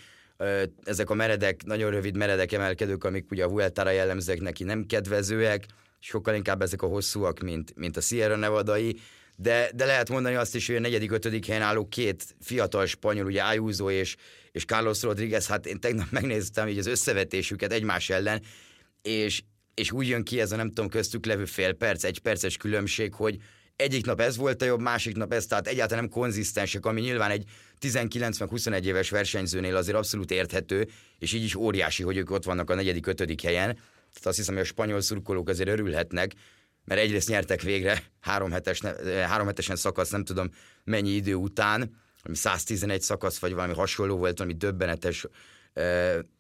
ezek 0.84 1.10
a 1.10 1.13
meredek, 1.13 1.63
nagyon 1.65 1.91
rövid 1.91 2.17
meredek 2.17 2.51
emelkedők, 2.51 3.03
amik 3.03 3.31
ugye 3.31 3.43
a 3.43 3.50
Vueltára 3.50 3.89
jellemzőek 3.89 4.39
neki 4.39 4.63
nem 4.63 4.86
kedvezőek, 4.86 5.65
sokkal 6.00 6.36
inkább 6.36 6.62
ezek 6.62 6.81
a 6.81 6.88
hosszúak, 6.88 7.39
mint, 7.39 7.75
mint 7.75 7.98
a 7.98 8.01
Sierra 8.01 8.36
Nevadai, 8.36 9.00
de, 9.36 9.72
de 9.75 9.86
lehet 9.86 10.10
mondani 10.10 10.36
azt 10.36 10.55
is, 10.55 10.67
hogy 10.67 10.75
a 10.75 10.79
negyedik, 10.79 11.12
ötödik 11.12 11.46
helyen 11.46 11.62
álló 11.62 11.88
két 11.88 12.36
fiatal 12.41 12.86
spanyol, 12.86 13.25
ugye 13.25 13.41
Ayuso 13.41 13.89
és, 13.89 14.15
és 14.51 14.65
Carlos 14.65 15.01
Rodriguez, 15.01 15.48
hát 15.48 15.65
én 15.65 15.79
tegnap 15.79 16.08
megnéztem 16.12 16.67
így 16.67 16.77
az 16.77 16.88
összevetésüket 16.88 17.74
egymás 17.74 18.10
ellen, 18.10 18.41
és, 19.01 19.41
és 19.74 19.91
úgy 19.91 20.08
jön 20.08 20.24
ki 20.24 20.39
ez 20.39 20.51
a 20.51 20.55
nem 20.55 20.67
tudom 20.67 20.89
köztük 20.89 21.25
levő 21.25 21.46
fél 21.46 21.74
perc, 21.74 22.03
egy 22.03 22.19
perces 22.19 22.58
különbség, 22.58 23.13
hogy 23.13 23.38
egyik 23.81 24.05
nap 24.05 24.21
ez 24.21 24.38
volt 24.38 24.62
a 24.62 24.65
jobb, 24.65 24.81
másik 24.81 25.15
nap 25.15 25.33
ez, 25.33 25.45
tehát 25.45 25.67
egyáltalán 25.67 26.03
nem 26.03 26.12
konzisztensek, 26.12 26.86
ami 26.86 27.01
nyilván 27.01 27.31
egy 27.31 27.43
19-21 27.81 28.83
éves 28.83 29.09
versenyzőnél 29.09 29.75
azért 29.75 29.98
abszolút 29.98 30.31
érthető, 30.31 30.88
és 31.19 31.33
így 31.33 31.43
is 31.43 31.55
óriási, 31.55 32.03
hogy 32.03 32.17
ők 32.17 32.31
ott 32.31 32.43
vannak 32.43 32.69
a 32.69 32.75
negyedik, 32.75 33.07
ötödik 33.07 33.41
helyen. 33.41 33.74
Tehát 33.74 34.25
azt 34.25 34.38
hiszem, 34.38 34.53
hogy 34.53 34.63
a 34.63 34.67
spanyol 34.67 35.01
szurkolók 35.01 35.50
azért 35.50 35.69
örülhetnek, 35.69 36.31
mert 36.86 37.01
egyrészt 37.01 37.27
nyertek 37.27 37.62
végre 37.62 38.03
három, 38.19 38.51
hetes, 38.51 38.81
három 39.27 39.48
hetesen 39.48 39.75
szakasz, 39.75 40.09
nem 40.09 40.24
tudom 40.24 40.50
mennyi 40.83 41.09
idő 41.09 41.33
után, 41.33 42.01
ami 42.24 42.36
111 42.36 43.01
szakasz, 43.01 43.38
vagy 43.39 43.53
valami 43.53 43.74
hasonló 43.74 44.17
volt, 44.17 44.39
ami 44.39 44.53
döbbenetes 44.53 45.25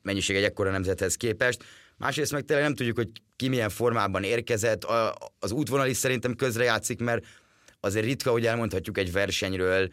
mennyiség 0.01 0.35
egy 0.35 0.43
ekkora 0.43 0.71
nemzethez 0.71 1.15
képest. 1.15 1.63
Másrészt 1.97 2.31
meg 2.31 2.45
tényleg 2.45 2.65
nem 2.65 2.75
tudjuk, 2.75 2.95
hogy 2.95 3.09
ki 3.39 3.47
milyen 3.47 3.69
formában 3.69 4.23
érkezett. 4.23 4.83
A, 4.83 5.15
az 5.39 5.51
útvonal 5.51 5.87
is 5.87 5.97
szerintem 5.97 6.35
közrejátszik, 6.35 6.99
mert 6.99 7.25
azért 7.79 8.05
ritka, 8.05 8.31
hogy 8.31 8.45
elmondhatjuk 8.45 8.97
egy 8.97 9.11
versenyről, 9.11 9.89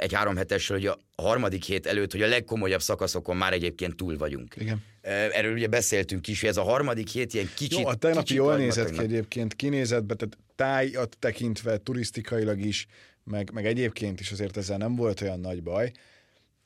egy 0.00 0.12
három 0.12 0.36
hetesről, 0.36 0.78
hogy 0.78 0.86
a 0.86 1.22
harmadik 1.22 1.64
hét 1.64 1.86
előtt, 1.86 2.12
hogy 2.12 2.22
a 2.22 2.26
legkomolyabb 2.26 2.82
szakaszokon 2.82 3.36
már 3.36 3.52
egyébként 3.52 3.96
túl 3.96 4.16
vagyunk. 4.16 4.54
Igen. 4.58 4.82
Erről 5.02 5.52
ugye 5.52 5.66
beszéltünk 5.66 6.28
is, 6.28 6.40
hogy 6.40 6.48
ez 6.48 6.56
a 6.56 6.62
harmadik 6.62 7.08
hét 7.08 7.34
ilyen 7.34 7.50
kicsit... 7.56 7.78
Jó, 7.78 7.86
a 7.86 7.94
tegnapi 7.94 8.24
kicsit 8.24 8.36
jól 8.36 8.56
nézett 8.56 8.90
ki 8.90 8.98
egyébként, 8.98 9.54
kinézetbe, 9.54 10.14
tehát 10.14 10.38
tájat 10.56 11.16
tekintve, 11.18 11.76
turisztikailag 11.76 12.60
is, 12.60 12.86
meg, 13.24 13.50
meg 13.52 13.66
egyébként 13.66 14.20
is 14.20 14.30
azért 14.30 14.56
ezzel 14.56 14.76
nem 14.76 14.96
volt 14.96 15.20
olyan 15.20 15.40
nagy 15.40 15.62
baj, 15.62 15.92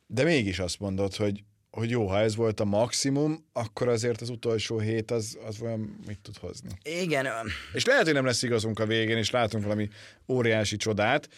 de 0.06 0.22
mégis 0.22 0.58
azt 0.58 0.78
mondod, 0.78 1.14
hogy, 1.14 1.42
hogy 1.78 1.90
jó, 1.90 2.06
ha 2.06 2.18
ez 2.18 2.36
volt 2.36 2.60
a 2.60 2.64
maximum, 2.64 3.44
akkor 3.52 3.88
azért 3.88 4.20
az 4.20 4.28
utolsó 4.28 4.78
hét 4.78 5.10
az, 5.10 5.38
az 5.46 5.60
olyan 5.60 5.98
mit 6.06 6.18
tud 6.22 6.36
hozni. 6.36 6.70
Igen, 6.82 7.26
És 7.72 7.84
lehet, 7.84 8.04
hogy 8.04 8.12
nem 8.12 8.24
lesz 8.24 8.42
igazunk 8.42 8.78
a 8.78 8.86
végén, 8.86 9.16
és 9.16 9.30
látunk 9.30 9.62
valami 9.64 9.88
óriási 10.28 10.76
csodát, 10.76 11.28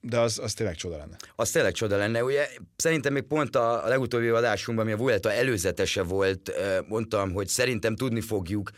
de 0.00 0.18
az, 0.18 0.38
az 0.38 0.54
tényleg 0.54 0.76
csoda 0.76 0.96
lenne. 0.96 1.16
az 1.36 1.50
tényleg 1.50 1.72
csoda 1.72 1.96
lenne. 1.96 2.24
Ugye 2.24 2.48
szerintem 2.76 3.12
még 3.12 3.22
pont 3.22 3.56
a, 3.56 3.84
a 3.84 3.88
legutóbbi 3.88 4.28
adásunkban, 4.28 4.86
ami 4.86 4.94
a 4.94 4.98
Vuelta 4.98 5.32
előzetese 5.32 6.02
volt, 6.02 6.52
mondtam, 6.88 7.32
hogy 7.32 7.48
szerintem 7.48 7.96
tudni 7.96 8.20
fogjuk 8.20 8.70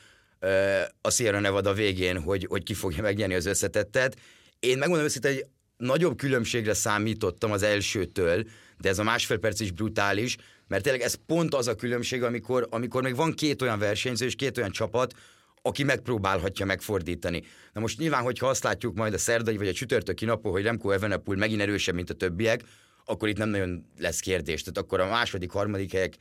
a 1.00 1.10
Sierra 1.10 1.40
Nevada 1.40 1.72
végén, 1.72 2.20
hogy, 2.20 2.46
hogy 2.48 2.62
ki 2.62 2.74
fogja 2.74 3.02
megnyerni 3.02 3.34
az 3.34 3.46
összetettet. 3.46 4.16
Én 4.60 4.78
megmondom 4.78 5.06
őszintén, 5.06 5.32
hogy 5.32 5.46
nagyobb 5.76 6.16
különbségre 6.16 6.74
számítottam 6.74 7.52
az 7.52 7.62
elsőtől, 7.62 8.44
de 8.78 8.88
ez 8.88 8.98
a 8.98 9.02
másfél 9.02 9.38
perc 9.38 9.60
is 9.60 9.70
brutális, 9.70 10.36
mert 10.68 10.82
tényleg 10.82 11.02
ez 11.02 11.14
pont 11.26 11.54
az 11.54 11.66
a 11.68 11.74
különbség, 11.74 12.22
amikor, 12.22 12.66
amikor 12.70 13.02
még 13.02 13.16
van 13.16 13.32
két 13.32 13.62
olyan 13.62 13.78
versenyző 13.78 14.26
és 14.26 14.34
két 14.34 14.58
olyan 14.58 14.70
csapat, 14.70 15.14
aki 15.62 15.82
megpróbálhatja 15.82 16.66
megfordítani. 16.66 17.42
Na 17.72 17.80
most 17.80 17.98
nyilván, 17.98 18.22
hogyha 18.22 18.48
azt 18.48 18.64
látjuk 18.64 18.94
majd 18.94 19.14
a 19.14 19.18
szerdai 19.18 19.56
vagy 19.56 19.68
a 19.68 19.72
csütörtöki 19.72 20.24
napon, 20.24 20.52
hogy 20.52 20.62
Remco 20.62 20.90
Evenepoel 20.90 21.38
megint 21.38 21.60
erősebb, 21.60 21.94
mint 21.94 22.10
a 22.10 22.14
többiek, 22.14 22.62
akkor 23.04 23.28
itt 23.28 23.36
nem 23.36 23.48
nagyon 23.48 23.86
lesz 23.98 24.20
kérdés. 24.20 24.60
Tehát 24.60 24.78
akkor 24.78 25.00
a 25.00 25.08
második, 25.08 25.50
harmadik 25.50 25.92
helyek 25.92 26.14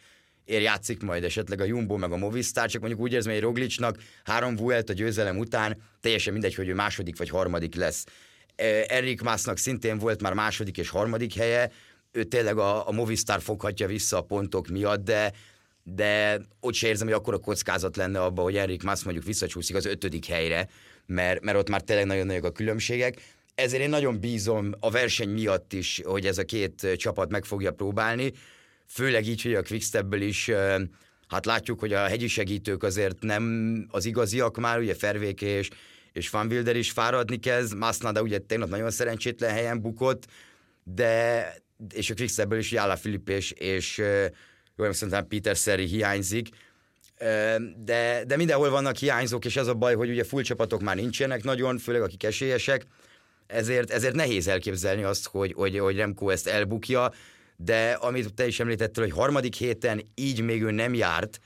ér 0.45 0.61
játszik 0.61 1.01
majd 1.01 1.23
esetleg 1.23 1.61
a 1.61 1.63
Jumbo 1.63 1.97
meg 1.97 2.11
a 2.11 2.17
Movistar, 2.17 2.69
csak 2.69 2.81
mondjuk 2.81 3.01
úgy 3.01 3.13
érzem, 3.13 3.33
hogy 3.33 3.41
Roglicsnak 3.41 3.97
három 4.23 4.55
Vuelt 4.55 4.89
a 4.89 4.93
győzelem 4.93 5.37
után 5.37 5.81
teljesen 6.01 6.33
mindegy, 6.33 6.55
hogy 6.55 6.67
ő 6.67 6.73
második 6.73 7.17
vagy 7.17 7.29
harmadik 7.29 7.75
lesz. 7.75 8.05
Enrik 8.87 9.21
Másznak 9.21 9.57
szintén 9.57 9.97
volt 9.97 10.21
már 10.21 10.33
második 10.33 10.77
és 10.77 10.89
harmadik 10.89 11.33
helye, 11.33 11.71
ő 12.17 12.23
tényleg 12.23 12.57
a, 12.57 12.87
a 12.87 12.91
Movistar 12.91 13.41
foghatja 13.41 13.87
vissza 13.87 14.17
a 14.17 14.21
pontok 14.21 14.67
miatt, 14.67 15.03
de 15.03 15.31
de 15.95 16.41
ott 16.59 16.73
se 16.73 16.87
érzem, 16.87 17.07
hogy 17.07 17.15
akkor 17.15 17.33
a 17.33 17.37
kockázat 17.37 17.95
lenne 17.95 18.21
abban, 18.21 18.43
hogy 18.43 18.55
Enrik 18.55 18.83
Mász 18.83 19.03
mondjuk 19.03 19.25
visszacsúszik 19.25 19.75
az 19.75 19.85
ötödik 19.85 20.25
helyre, 20.25 20.69
mert, 21.05 21.43
mert 21.43 21.57
ott 21.57 21.69
már 21.69 21.81
tényleg 21.81 22.05
nagyon 22.05 22.25
nagyok 22.25 22.43
a 22.43 22.51
különbségek. 22.51 23.21
Ezért 23.55 23.83
én 23.83 23.89
nagyon 23.89 24.19
bízom 24.19 24.71
a 24.79 24.91
verseny 24.91 25.29
miatt 25.29 25.73
is, 25.73 26.01
hogy 26.03 26.25
ez 26.25 26.37
a 26.37 26.43
két 26.43 26.87
csapat 26.95 27.29
meg 27.29 27.45
fogja 27.45 27.71
próbálni, 27.71 28.31
főleg 28.87 29.27
így, 29.27 29.41
hogy 29.41 29.53
a 29.53 29.63
Quickstepből 29.63 30.21
is 30.21 30.51
hát 31.27 31.45
látjuk, 31.45 31.79
hogy 31.79 31.93
a 31.93 32.07
hegyi 32.07 32.27
segítők 32.27 32.83
azért 32.83 33.21
nem 33.21 33.85
az 33.91 34.05
igaziak 34.05 34.57
már, 34.57 34.79
ugye 34.79 34.95
Fervék 34.95 35.41
és, 35.41 35.69
és 36.13 36.29
Van 36.29 36.47
Wilder 36.47 36.75
is 36.75 36.91
fáradni 36.91 37.39
kezd, 37.39 37.77
Masnada 37.77 38.21
ugye 38.21 38.37
tegnap 38.37 38.69
nagyon 38.69 38.91
szerencsétlen 38.91 39.51
helyen 39.51 39.81
bukott, 39.81 40.27
de 40.83 41.53
és 41.93 42.09
a 42.09 42.13
Quickstepből 42.13 42.59
is 42.59 42.71
Jála 42.71 42.95
Filip 42.95 43.29
és, 43.29 43.51
és 43.51 43.97
jól 43.97 44.87
emlékszem, 44.87 45.27
Peter 45.27 45.57
Szeri 45.57 45.85
hiányzik, 45.85 46.49
de, 47.75 48.23
de 48.27 48.35
mindenhol 48.35 48.69
vannak 48.69 48.95
hiányzók, 48.95 49.45
és 49.45 49.55
ez 49.55 49.67
a 49.67 49.73
baj, 49.73 49.95
hogy 49.95 50.09
ugye 50.09 50.23
full 50.23 50.41
csapatok 50.41 50.81
már 50.81 50.95
nincsenek 50.95 51.43
nagyon, 51.43 51.77
főleg 51.77 52.01
akik 52.01 52.23
esélyesek, 52.23 52.85
ezért, 53.47 53.91
ezért 53.91 54.15
nehéz 54.15 54.47
elképzelni 54.47 55.03
azt, 55.03 55.27
hogy, 55.27 55.53
hogy, 55.53 55.79
hogy 55.79 55.95
Remco 55.95 56.29
ezt 56.29 56.47
elbukja, 56.47 57.11
de 57.57 57.91
amit 57.91 58.33
te 58.33 58.47
is 58.47 58.59
említettél, 58.59 59.03
hogy 59.03 59.13
harmadik 59.13 59.55
héten 59.55 60.01
így 60.15 60.41
még 60.41 60.63
ő 60.63 60.71
nem 60.71 60.93
járt, 60.93 61.39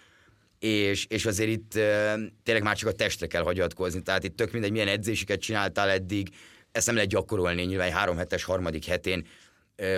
és, 0.60 1.06
és 1.10 1.26
azért 1.26 1.50
itt 1.50 1.76
e, 1.76 2.20
tényleg 2.44 2.64
már 2.64 2.78
csak 2.78 2.90
a 2.90 2.94
testre 2.94 3.28
kell 3.28 3.44
hagyatkozni, 3.44 4.02
tehát 4.02 4.24
itt 4.24 4.36
tök 4.36 4.52
mindegy, 4.52 4.72
milyen 4.72 4.88
edzéseket 4.88 5.40
csináltál 5.40 5.90
eddig, 5.90 6.30
ezt 6.72 6.86
nem 6.86 6.96
lehet 6.96 7.10
gyakorolni 7.10 7.62
nyilván 7.62 7.88
egy 7.88 7.94
három 7.94 8.18
hetes 8.18 8.44
harmadik 8.44 8.86
hetén, 8.86 9.28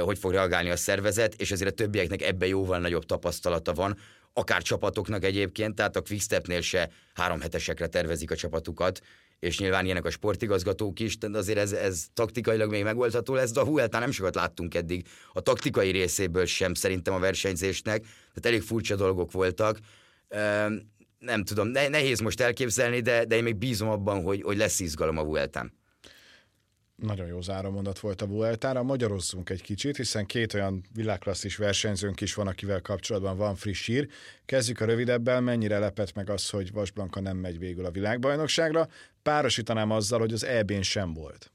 hogy 0.02 0.18
fog 0.18 0.32
reagálni 0.32 0.70
a 0.70 0.76
szervezet, 0.76 1.34
és 1.34 1.52
azért 1.52 1.72
a 1.72 1.74
többieknek 1.74 2.22
ebben 2.22 2.48
jóval 2.48 2.80
nagyobb 2.80 3.06
tapasztalata 3.06 3.74
van, 3.74 3.98
akár 4.34 4.62
csapatoknak 4.62 5.24
egyébként, 5.24 5.76
tehát 5.76 5.96
a 5.96 6.02
Quickstepnél 6.02 6.62
se 6.62 6.90
három 7.14 7.42
hetesekre 7.42 7.88
tervezik 7.88 8.32
a 8.32 8.36
csapatukat, 8.36 9.02
és 9.40 9.60
nyilván 9.60 9.86
ilyenek 9.86 10.06
a 10.06 10.10
sportigazgatók 10.10 11.00
is, 11.00 11.18
de 11.18 11.38
azért 11.38 11.58
ez, 11.58 11.72
ez 11.72 12.06
taktikailag 12.14 12.70
még 12.70 12.84
megoldható 12.84 13.34
lesz, 13.34 13.52
de 13.52 13.60
a 13.60 13.66
Vuelta 13.66 14.00
nem 14.00 14.12
sokat 14.12 14.36
láttunk 14.36 14.76
eddig. 14.76 15.08
A 15.34 15.42
taktikai 15.42 15.92
részéből 15.92 16.46
sem 16.46 16.74
szerintem 16.74 17.14
a 17.14 17.20
versenyzésnek, 17.20 18.02
tehát 18.02 18.46
elég 18.46 18.62
furcsa 18.62 18.96
dolgok 18.96 19.32
voltak. 19.32 19.80
Nem 21.20 21.44
tudom, 21.44 21.68
ne, 21.68 21.88
nehéz 21.88 22.20
most 22.20 22.42
elképzelni, 22.42 23.00
de, 23.00 23.26
de 23.26 23.36
én 23.36 23.44
még 23.44 23.56
bízom 23.56 23.90
abban, 23.90 24.24
hogy, 24.24 24.42
hogy 24.42 24.58
lesz 24.58 24.80
izgalom 24.80 25.18
a 25.18 25.24
Vueltán. 25.24 25.74
Nagyon 26.96 27.28
jó 27.28 27.42
zárómondat 27.42 28.00
volt 28.00 28.22
a 28.22 28.28
Vueltára. 28.28 28.84
Magyarozzunk 28.84 29.50
egy 29.50 29.62
kicsit, 29.62 29.96
hiszen 29.96 30.26
két 30.26 30.54
olyan 30.54 30.84
világklasszis 30.94 31.56
versenyzőnk 31.56 32.22
is 32.22 32.34
van, 32.34 32.48
akivel 32.48 32.82
kapcsolatban 32.82 33.38
van 33.38 33.56
friss 33.56 33.86
hír. 33.86 34.08
Kezdjük 34.46 34.80
a 34.80 34.86
rövidebbel. 34.86 35.42
Mennyire 35.42 35.80
lepett 35.80 36.14
meg 36.14 36.30
az, 36.30 36.50
hogy 36.50 36.72
Vasblanka 36.72 37.20
nem 37.20 37.38
megy 37.38 37.60
végül 37.60 37.86
a 37.86 37.92
világbajnokságra? 37.92 38.88
Párosítanám 39.24 39.92
azzal, 39.92 40.20
hogy 40.20 40.34
az 40.34 40.44
EB-n 40.44 40.82
sem 40.82 41.14
volt. 41.14 41.52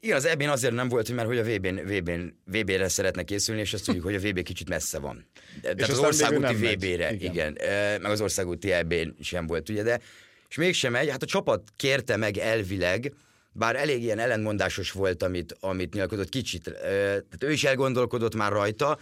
Igen, 0.00 0.16
az 0.16 0.24
EB-n 0.24 0.48
azért 0.48 0.74
nem 0.74 0.88
volt, 0.88 1.12
mert 1.12 1.28
hogy 1.28 1.38
a 1.38 1.44
VB-n, 1.44 1.74
VB-n, 1.74 2.34
VB-re 2.44 2.88
szeretne 2.88 3.22
készülni, 3.22 3.60
és 3.60 3.72
azt 3.72 3.84
tudjuk, 3.84 4.04
hogy 4.04 4.14
a 4.14 4.20
VB 4.20 4.42
kicsit 4.42 4.68
messze 4.68 4.98
van. 4.98 5.26
De, 5.62 5.74
tehát 5.74 5.92
az 5.92 5.98
országúti. 5.98 6.54
VB-re, 6.54 7.12
Igen. 7.12 7.12
igen. 7.12 7.30
igen, 7.30 8.00
meg 8.00 8.10
az 8.10 8.20
országúti 8.20 8.72
EB-n 8.72 9.16
sem 9.20 9.46
volt, 9.46 9.68
ugye, 9.68 9.82
de 9.82 10.00
és 10.48 10.56
mégsem 10.56 10.92
megy, 10.92 11.08
hát 11.08 11.22
a 11.22 11.26
csapat 11.26 11.62
kérte 11.76 12.16
meg 12.16 12.36
elvileg, 12.36 13.12
bár 13.58 13.76
elég 13.76 14.02
ilyen 14.02 14.18
ellentmondásos 14.18 14.90
volt, 14.90 15.22
amit, 15.22 15.56
amit 15.60 15.92
nyilatkozott 15.92 16.28
kicsit, 16.28 16.62
tehát 16.82 17.44
ő 17.44 17.52
is 17.52 17.64
elgondolkodott 17.64 18.34
már 18.34 18.52
rajta, 18.52 18.98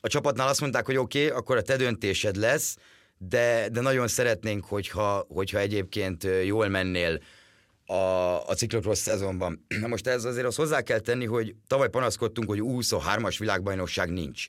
a 0.00 0.08
csapatnál 0.08 0.48
azt 0.48 0.60
mondták, 0.60 0.86
hogy 0.86 0.96
oké, 0.96 1.24
okay, 1.26 1.38
akkor 1.38 1.56
a 1.56 1.62
te 1.62 1.76
döntésed 1.76 2.36
lesz, 2.36 2.76
de, 3.18 3.68
de 3.72 3.80
nagyon 3.80 4.08
szeretnénk, 4.08 4.64
hogyha, 4.64 5.26
hogyha 5.28 5.58
egyébként 5.58 6.26
jól 6.44 6.68
mennél 6.68 7.20
a, 7.86 7.94
a 8.48 8.54
ciklokross 8.56 8.98
szezonban. 8.98 9.64
Na 9.80 9.86
most 9.86 10.06
ez 10.06 10.24
azért 10.24 10.46
azt 10.46 10.56
hozzá 10.56 10.82
kell 10.82 10.98
tenni, 10.98 11.24
hogy 11.24 11.54
tavaly 11.66 11.88
panaszkodtunk, 11.88 12.48
hogy 12.48 12.60
23-as 12.62 13.36
világbajnokság 13.38 14.12
nincs. 14.12 14.46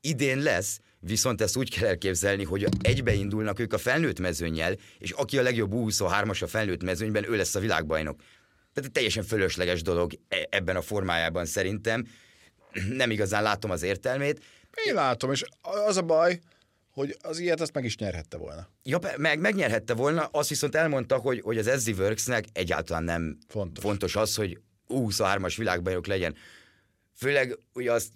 Idén 0.00 0.38
lesz, 0.38 0.80
viszont 0.98 1.40
ezt 1.40 1.56
úgy 1.56 1.70
kell 1.70 1.88
elképzelni, 1.88 2.44
hogy 2.44 2.66
egybeindulnak 2.80 3.58
ők 3.58 3.72
a 3.72 3.78
felnőtt 3.78 4.20
mezőnyel, 4.20 4.76
és 4.98 5.10
aki 5.10 5.38
a 5.38 5.42
legjobb 5.42 5.70
23-as 5.74 6.42
a 6.42 6.46
felnőtt 6.46 6.82
mezőnyben, 6.82 7.30
ő 7.30 7.36
lesz 7.36 7.54
a 7.54 7.60
világbajnok. 7.60 8.20
Tehát 8.74 8.92
teljesen 8.92 9.22
fölösleges 9.22 9.82
dolog 9.82 10.12
e- 10.28 10.46
ebben 10.50 10.76
a 10.76 10.82
formájában 10.82 11.46
szerintem. 11.46 12.06
Nem 12.88 13.10
igazán 13.10 13.42
látom 13.42 13.70
az 13.70 13.82
értelmét. 13.82 14.44
Én 14.86 14.94
látom, 14.94 15.32
és 15.32 15.44
az 15.86 15.96
a 15.96 16.02
baj, 16.02 16.40
hogy 16.90 17.16
az 17.20 17.38
ilyet 17.38 17.60
azt 17.60 17.74
meg 17.74 17.84
is 17.84 17.96
nyerhette 17.96 18.36
volna. 18.36 18.68
Ja, 18.82 18.98
meg, 19.16 19.38
megnyerhette 19.38 19.94
volna, 19.94 20.24
azt 20.24 20.48
viszont 20.48 20.74
elmondta, 20.74 21.16
hogy, 21.16 21.40
hogy 21.40 21.58
az 21.58 21.80
SZ 21.80 21.86
Worksnek 21.98 22.44
egyáltalán 22.52 23.04
nem 23.04 23.38
Fontos. 23.48 23.84
fontos 23.84 24.16
az, 24.16 24.34
hogy 24.34 24.58
23-as 24.88 25.54
világbajnok 25.56 26.06
legyen. 26.06 26.34
Főleg 27.16 27.58
ugye 27.72 27.92
azt 27.92 28.12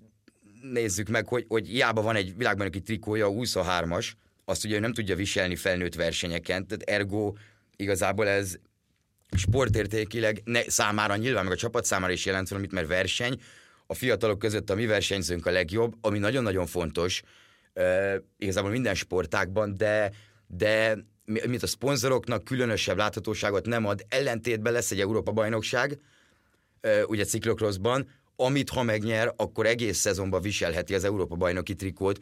nézzük 0.62 1.08
meg, 1.08 1.26
hogy, 1.26 1.44
hogy 1.48 1.66
hiába 1.66 2.02
van 2.02 2.16
egy 2.16 2.36
világbajnoki 2.36 2.80
trikója, 2.80 3.26
a 3.26 3.30
23-as, 3.30 4.12
azt 4.44 4.64
ugye 4.64 4.78
nem 4.78 4.92
tudja 4.92 5.16
viselni 5.16 5.56
felnőtt 5.56 5.94
versenyeken, 5.94 6.66
tehát 6.66 6.82
ergo 6.82 7.32
igazából 7.76 8.28
ez 8.28 8.56
sportértékileg 9.36 10.40
ne, 10.44 10.62
számára 10.62 11.16
nyilván, 11.16 11.44
meg 11.44 11.52
a 11.52 11.56
csapat 11.56 11.84
számára 11.84 12.12
is 12.12 12.26
jelent 12.26 12.48
valamit, 12.48 12.72
mert 12.72 12.86
verseny, 12.86 13.40
a 13.86 13.94
fiatalok 13.94 14.38
között 14.38 14.70
a 14.70 14.74
mi 14.74 14.86
versenyzőnk 14.86 15.46
a 15.46 15.50
legjobb, 15.50 15.94
ami 16.00 16.18
nagyon-nagyon 16.18 16.66
fontos, 16.66 17.22
uh, 17.74 18.14
igazából 18.38 18.70
minden 18.70 18.94
sportákban, 18.94 19.76
de, 19.76 20.10
de 20.46 20.96
mint 21.24 21.62
a 21.62 21.66
szponzoroknak 21.66 22.44
különösebb 22.44 22.96
láthatóságot 22.96 23.66
nem 23.66 23.86
ad, 23.86 24.04
ellentétben 24.08 24.72
lesz 24.72 24.90
egy 24.90 25.00
Európa-bajnokság, 25.00 25.98
uh, 26.82 27.02
ugye 27.06 27.24
ciklokroszban, 27.24 28.08
amit 28.36 28.70
ha 28.70 28.82
megnyer, 28.82 29.32
akkor 29.36 29.66
egész 29.66 29.98
szezonban 29.98 30.42
viselheti 30.42 30.94
az 30.94 31.04
Európa-bajnoki 31.04 31.74
trikót, 31.74 32.18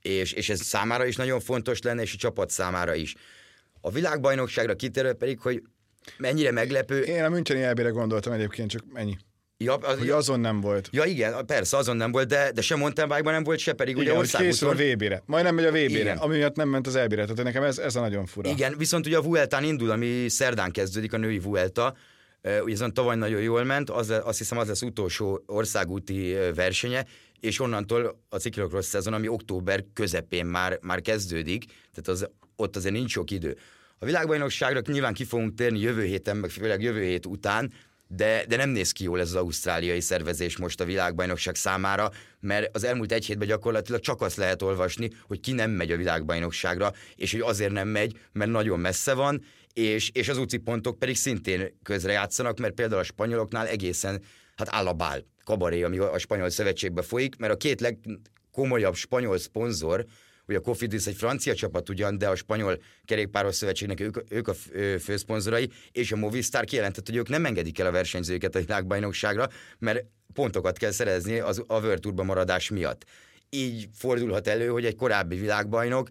és, 0.00 0.32
és 0.32 0.48
ez 0.48 0.60
számára 0.60 1.06
is 1.06 1.16
nagyon 1.16 1.40
fontos 1.40 1.82
lenne, 1.82 2.02
és 2.02 2.14
a 2.14 2.16
csapat 2.16 2.50
számára 2.50 2.94
is. 2.94 3.14
A 3.80 3.90
világbajnokságra 3.90 4.74
kitérő 4.74 5.12
pedig, 5.12 5.40
hogy 5.40 5.62
mennyire 6.18 6.50
meglepő. 6.50 7.00
Én 7.00 7.24
a 7.24 7.28
Müncheni 7.28 7.62
elbére 7.62 7.88
gondoltam 7.88 8.32
egyébként, 8.32 8.70
csak 8.70 8.82
ennyi. 8.94 9.16
Ja, 9.58 9.74
az, 9.74 9.98
Hogy 9.98 10.10
azon 10.10 10.40
nem 10.40 10.60
volt. 10.60 10.88
ja, 10.92 11.04
igen, 11.04 11.46
persze, 11.46 11.76
azon 11.76 11.96
nem 11.96 12.12
volt, 12.12 12.28
de, 12.28 12.50
de 12.52 12.60
sem 12.60 12.78
mountain 12.78 13.08
bike 13.08 13.30
nem 13.30 13.42
volt, 13.42 13.58
se 13.58 13.72
pedig 13.72 13.96
Igen, 13.96 14.06
ugye 14.06 14.16
hogy 14.16 14.30
készül 14.30 14.68
a 14.68 14.70
országúton. 14.70 14.96
VB-re. 14.96 15.22
Majdnem 15.26 15.54
megy 15.54 15.64
a 15.64 15.70
VB-re, 15.70 16.12
ami 16.12 16.36
miatt 16.36 16.56
nem 16.56 16.68
ment 16.68 16.86
az 16.86 16.94
elbére. 16.96 17.22
Tehát 17.22 17.42
nekem 17.42 17.62
ez, 17.62 17.78
ez 17.78 17.96
a 17.96 18.00
nagyon 18.00 18.26
fura. 18.26 18.50
Igen, 18.50 18.74
viszont 18.78 19.06
ugye 19.06 19.16
a 19.16 19.22
Vueltán 19.22 19.64
indul, 19.64 19.90
ami 19.90 20.28
szerdán 20.28 20.70
kezdődik, 20.70 21.12
a 21.12 21.16
női 21.16 21.38
Vuelta. 21.38 21.96
Ugye 22.62 22.74
azon 22.74 22.94
tavaly 22.94 23.16
nagyon 23.16 23.40
jól 23.40 23.64
ment, 23.64 23.90
az, 23.90 24.10
azt 24.24 24.38
hiszem 24.38 24.58
az 24.58 24.68
lesz 24.68 24.82
utolsó 24.82 25.42
országúti 25.46 26.36
versenye, 26.54 27.04
és 27.40 27.60
onnantól 27.60 28.22
a 28.28 28.36
ciklokross 28.36 28.86
szezon, 28.86 29.12
ami 29.12 29.28
október 29.28 29.84
közepén 29.92 30.46
már, 30.46 30.78
már 30.82 31.00
kezdődik, 31.00 31.64
tehát 31.64 32.08
az, 32.08 32.28
ott 32.56 32.76
azért 32.76 32.94
nincs 32.94 33.10
sok 33.10 33.30
idő. 33.30 33.56
A 33.98 34.04
világbajnokságra 34.04 34.80
nyilván 34.86 35.14
ki 35.14 35.24
fogunk 35.24 35.54
térni 35.54 35.78
jövő 35.78 36.04
héten, 36.04 36.36
meg 36.36 36.50
főleg 36.50 36.82
jövő 36.82 37.02
hét 37.02 37.26
után, 37.26 37.72
de, 38.08 38.44
de 38.48 38.56
nem 38.56 38.68
néz 38.68 38.92
ki 38.92 39.04
jól 39.04 39.20
ez 39.20 39.28
az 39.28 39.34
ausztráliai 39.34 40.00
szervezés 40.00 40.56
most 40.56 40.80
a 40.80 40.84
világbajnokság 40.84 41.54
számára, 41.54 42.10
mert 42.40 42.76
az 42.76 42.84
elmúlt 42.84 43.12
egy 43.12 43.26
hétben 43.26 43.48
gyakorlatilag 43.48 44.00
csak 44.00 44.20
azt 44.20 44.36
lehet 44.36 44.62
olvasni, 44.62 45.10
hogy 45.26 45.40
ki 45.40 45.52
nem 45.52 45.70
megy 45.70 45.92
a 45.92 45.96
világbajnokságra, 45.96 46.92
és 47.14 47.32
hogy 47.32 47.40
azért 47.40 47.72
nem 47.72 47.88
megy, 47.88 48.18
mert 48.32 48.50
nagyon 48.50 48.80
messze 48.80 49.14
van, 49.14 49.44
és, 49.72 50.10
és 50.12 50.28
az 50.28 50.38
UCI 50.38 50.56
pontok 50.56 50.98
pedig 50.98 51.16
szintén 51.16 51.78
közrejátszanak, 51.82 52.58
mert 52.58 52.74
például 52.74 53.00
a 53.00 53.04
spanyoloknál 53.04 53.66
egészen, 53.66 54.22
hát 54.56 54.68
áll 54.70 54.86
a 54.86 54.92
bál, 54.92 55.24
kabaré, 55.44 55.82
ami 55.82 55.98
a 55.98 56.18
spanyol 56.18 56.50
szövetségbe 56.50 57.02
folyik, 57.02 57.36
mert 57.36 57.52
a 57.52 57.56
két 57.56 57.80
legkomolyabb 57.80 58.94
spanyol 58.94 59.38
szponzor, 59.38 60.04
Ugye 60.48 60.58
a 60.58 60.60
Cofidis 60.60 61.06
egy 61.06 61.16
francia 61.16 61.54
csapat 61.54 61.88
ugyan, 61.88 62.18
de 62.18 62.28
a 62.28 62.34
spanyol 62.34 62.78
kerékpáros 63.04 63.54
szövetségnek 63.54 64.00
ők, 64.00 64.16
ők 64.28 64.48
a 64.48 64.54
főszponzorai, 65.00 65.70
és 65.92 66.12
a 66.12 66.16
Movistar 66.16 66.64
kijelentett, 66.64 67.06
hogy 67.06 67.16
ők 67.16 67.28
nem 67.28 67.44
engedik 67.44 67.78
el 67.78 67.86
a 67.86 67.90
versenyzőket 67.90 68.54
a 68.54 68.60
világbajnokságra, 68.60 69.48
mert 69.78 70.04
pontokat 70.32 70.78
kell 70.78 70.90
szerezni 70.90 71.38
az, 71.38 71.62
a 71.66 71.80
World 71.80 72.24
maradás 72.24 72.70
miatt. 72.70 73.04
Így 73.50 73.88
fordulhat 73.94 74.48
elő, 74.48 74.68
hogy 74.68 74.84
egy 74.84 74.96
korábbi 74.96 75.36
világbajnok 75.36 76.08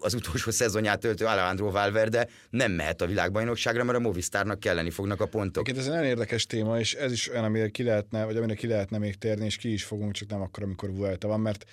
az 0.00 0.14
utolsó 0.14 0.50
szezonját 0.50 1.00
töltő 1.00 1.24
Alejandro 1.24 1.70
Valverde 1.70 2.28
nem 2.50 2.72
mehet 2.72 3.02
a 3.02 3.06
világbajnokságra, 3.06 3.84
mert 3.84 3.98
a 3.98 4.00
Movistarnak 4.00 4.60
kelleni 4.60 4.90
fognak 4.90 5.20
a 5.20 5.26
pontok. 5.26 5.68
Egyébként 5.68 5.78
ez 5.78 5.84
egy 5.84 5.98
nagyon 5.98 6.10
érdekes 6.10 6.46
téma, 6.46 6.78
és 6.78 6.94
ez 6.94 7.12
is 7.12 7.30
olyan, 7.30 7.44
amire 7.44 7.68
ki 7.68 7.82
lehetne, 7.82 8.24
vagy 8.24 8.36
amire 8.36 8.54
ki 8.54 8.66
lehetne 8.66 8.98
még 8.98 9.14
térni, 9.14 9.44
és 9.44 9.56
ki 9.56 9.72
is 9.72 9.84
fogunk, 9.84 10.12
csak 10.12 10.28
nem 10.28 10.40
akkor, 10.40 10.62
amikor 10.62 10.92
Vuelta 10.92 11.28
van, 11.28 11.40
mert, 11.40 11.64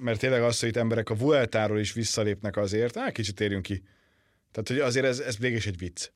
mert 0.00 0.18
tényleg 0.18 0.42
az, 0.42 0.60
hogy 0.60 0.68
itt 0.68 0.76
emberek 0.76 1.10
a 1.10 1.14
Vueltáról 1.14 1.78
is 1.78 1.92
visszalépnek 1.92 2.56
azért, 2.56 2.96
hát 2.96 3.12
kicsit 3.12 3.34
térjünk 3.34 3.62
ki. 3.62 3.82
Tehát, 4.52 4.68
hogy 4.68 4.78
azért 4.78 5.06
ez, 5.06 5.18
ez 5.18 5.38
végig 5.38 5.56
is 5.56 5.66
egy 5.66 5.78
vicc. 5.78 6.08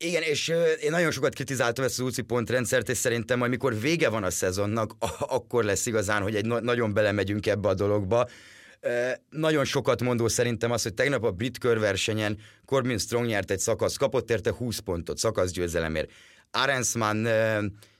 Igen, 0.00 0.22
és 0.22 0.48
én 0.80 0.90
nagyon 0.90 1.10
sokat 1.10 1.34
kritizáltam 1.34 1.84
ezt 1.84 1.98
az 1.98 2.06
UCI 2.06 2.22
pontrendszert, 2.22 2.88
és 2.88 2.96
szerintem 2.96 3.38
majd 3.38 3.50
mikor 3.50 3.80
vége 3.80 4.08
van 4.08 4.24
a 4.24 4.30
szezonnak, 4.30 4.92
akkor 5.18 5.64
lesz 5.64 5.86
igazán, 5.86 6.22
hogy 6.22 6.34
egy 6.34 6.46
na- 6.46 6.60
nagyon 6.60 6.92
belemegyünk 6.92 7.46
ebbe 7.46 7.68
a 7.68 7.74
dologba. 7.74 8.28
Nagyon 9.30 9.64
sokat 9.64 10.02
mondó 10.02 10.28
szerintem 10.28 10.70
az, 10.70 10.82
hogy 10.82 10.94
tegnap 10.94 11.24
a 11.24 11.30
brit 11.30 11.58
körversenyen 11.58 12.38
Corbin 12.64 12.98
Strong 12.98 13.26
nyert 13.26 13.50
egy 13.50 13.58
szakasz, 13.58 13.96
kapott 13.96 14.30
érte 14.30 14.52
20 14.52 14.78
pontot 14.78 15.18
szakaszgyőzelemért. 15.18 16.10
Arensman 16.50 17.28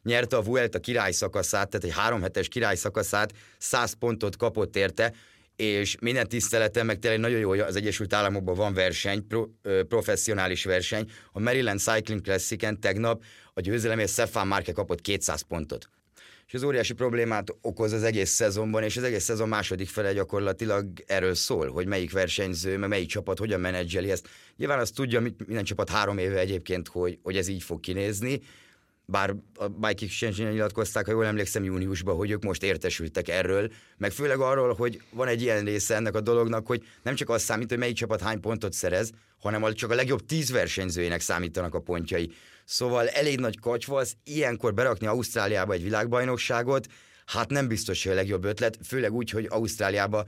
nyerte 0.09 0.37
a 0.37 0.43
Vuelta 0.43 0.79
király 0.79 1.13
szakaszát, 1.13 1.71
tehát 1.71 1.87
egy 1.87 2.03
három 2.03 2.23
hetes 2.23 2.49
király 2.49 2.75
szakaszát, 2.75 3.33
100 3.59 3.93
pontot 3.93 4.37
kapott 4.37 4.77
érte, 4.77 5.13
és 5.57 5.97
minden 6.01 6.29
tiszteletem, 6.29 6.87
meg 6.87 6.99
tényleg 6.99 7.21
nagyon 7.21 7.39
jó, 7.39 7.49
hogy 7.49 7.59
az 7.59 7.77
Egyesült 7.77 8.13
Államokban 8.13 8.55
van 8.55 8.75
verseny, 8.75 9.27
pro, 9.27 9.47
ö, 9.63 9.83
professzionális 9.85 10.65
verseny. 10.65 11.11
A 11.33 11.41
Maryland 11.41 11.79
Cycling 11.79 12.21
Classic-en 12.21 12.81
tegnap 12.81 13.23
a 13.55 13.61
győzelemért 13.61 14.11
Stefan 14.11 14.47
Marke 14.47 14.73
kapott 14.73 15.01
200 15.01 15.41
pontot. 15.41 15.89
És 16.47 16.55
ez 16.55 16.63
óriási 16.63 16.93
problémát 16.93 17.55
okoz 17.61 17.93
az 17.93 18.03
egész 18.03 18.31
szezonban, 18.31 18.83
és 18.83 18.97
az 18.97 19.03
egész 19.03 19.25
szezon 19.25 19.49
második 19.49 19.89
fele 19.89 20.13
gyakorlatilag 20.13 20.87
erről 21.07 21.35
szól, 21.35 21.71
hogy 21.71 21.87
melyik 21.87 22.13
versenyző, 22.13 22.79
meg 22.79 22.89
melyik 22.89 23.09
csapat 23.09 23.39
hogyan 23.39 23.61
menedzseli 23.61 24.11
ezt. 24.11 24.29
Nyilván 24.57 24.79
azt 24.79 24.95
tudja 24.95 25.21
minden 25.21 25.65
csapat 25.65 25.91
három 25.91 26.19
éve 26.19 26.39
egyébként, 26.39 26.89
hogy, 26.89 27.19
hogy 27.23 27.37
ez 27.37 27.49
így 27.49 27.63
fog 27.63 27.81
kinézni, 27.81 28.41
bár 29.11 29.35
a 29.55 29.69
Bike 29.69 30.05
exchange 30.05 30.51
nyilatkozták, 30.51 31.07
ha 31.07 31.13
jól 31.13 31.27
emlékszem 31.27 31.65
júniusban, 31.65 32.17
hogy 32.17 32.31
ők 32.31 32.43
most 32.43 32.63
értesültek 32.63 33.29
erről, 33.29 33.73
meg 33.97 34.11
főleg 34.11 34.41
arról, 34.41 34.75
hogy 34.75 35.03
van 35.11 35.29
egy 35.29 35.43
ilyen 35.43 35.65
része 35.65 35.95
ennek 35.95 36.15
a 36.15 36.21
dolognak, 36.21 36.67
hogy 36.67 36.87
nem 37.03 37.15
csak 37.15 37.29
az 37.29 37.43
számít, 37.43 37.69
hogy 37.69 37.79
melyik 37.79 37.97
csapat 37.97 38.21
hány 38.21 38.41
pontot 38.41 38.73
szerez, 38.73 39.11
hanem 39.41 39.73
csak 39.73 39.91
a 39.91 39.95
legjobb 39.95 40.27
tíz 40.27 40.51
versenyzőjének 40.51 41.21
számítanak 41.21 41.75
a 41.75 41.81
pontjai. 41.81 42.31
Szóval 42.65 43.09
elég 43.09 43.39
nagy 43.41 43.61
kacsvasz, 43.61 44.17
ilyenkor 44.25 44.75
berakni 44.75 45.07
Ausztráliába 45.07 45.73
egy 45.73 45.83
világbajnokságot, 45.83 46.87
hát 47.27 47.51
nem 47.51 47.69
biztos, 47.69 48.03
hogy 48.03 48.13
a 48.13 48.15
legjobb 48.15 48.45
ötlet, 48.45 48.79
főleg 48.87 49.13
úgy, 49.13 49.31
hogy 49.31 49.47
Ausztráliába 49.51 50.25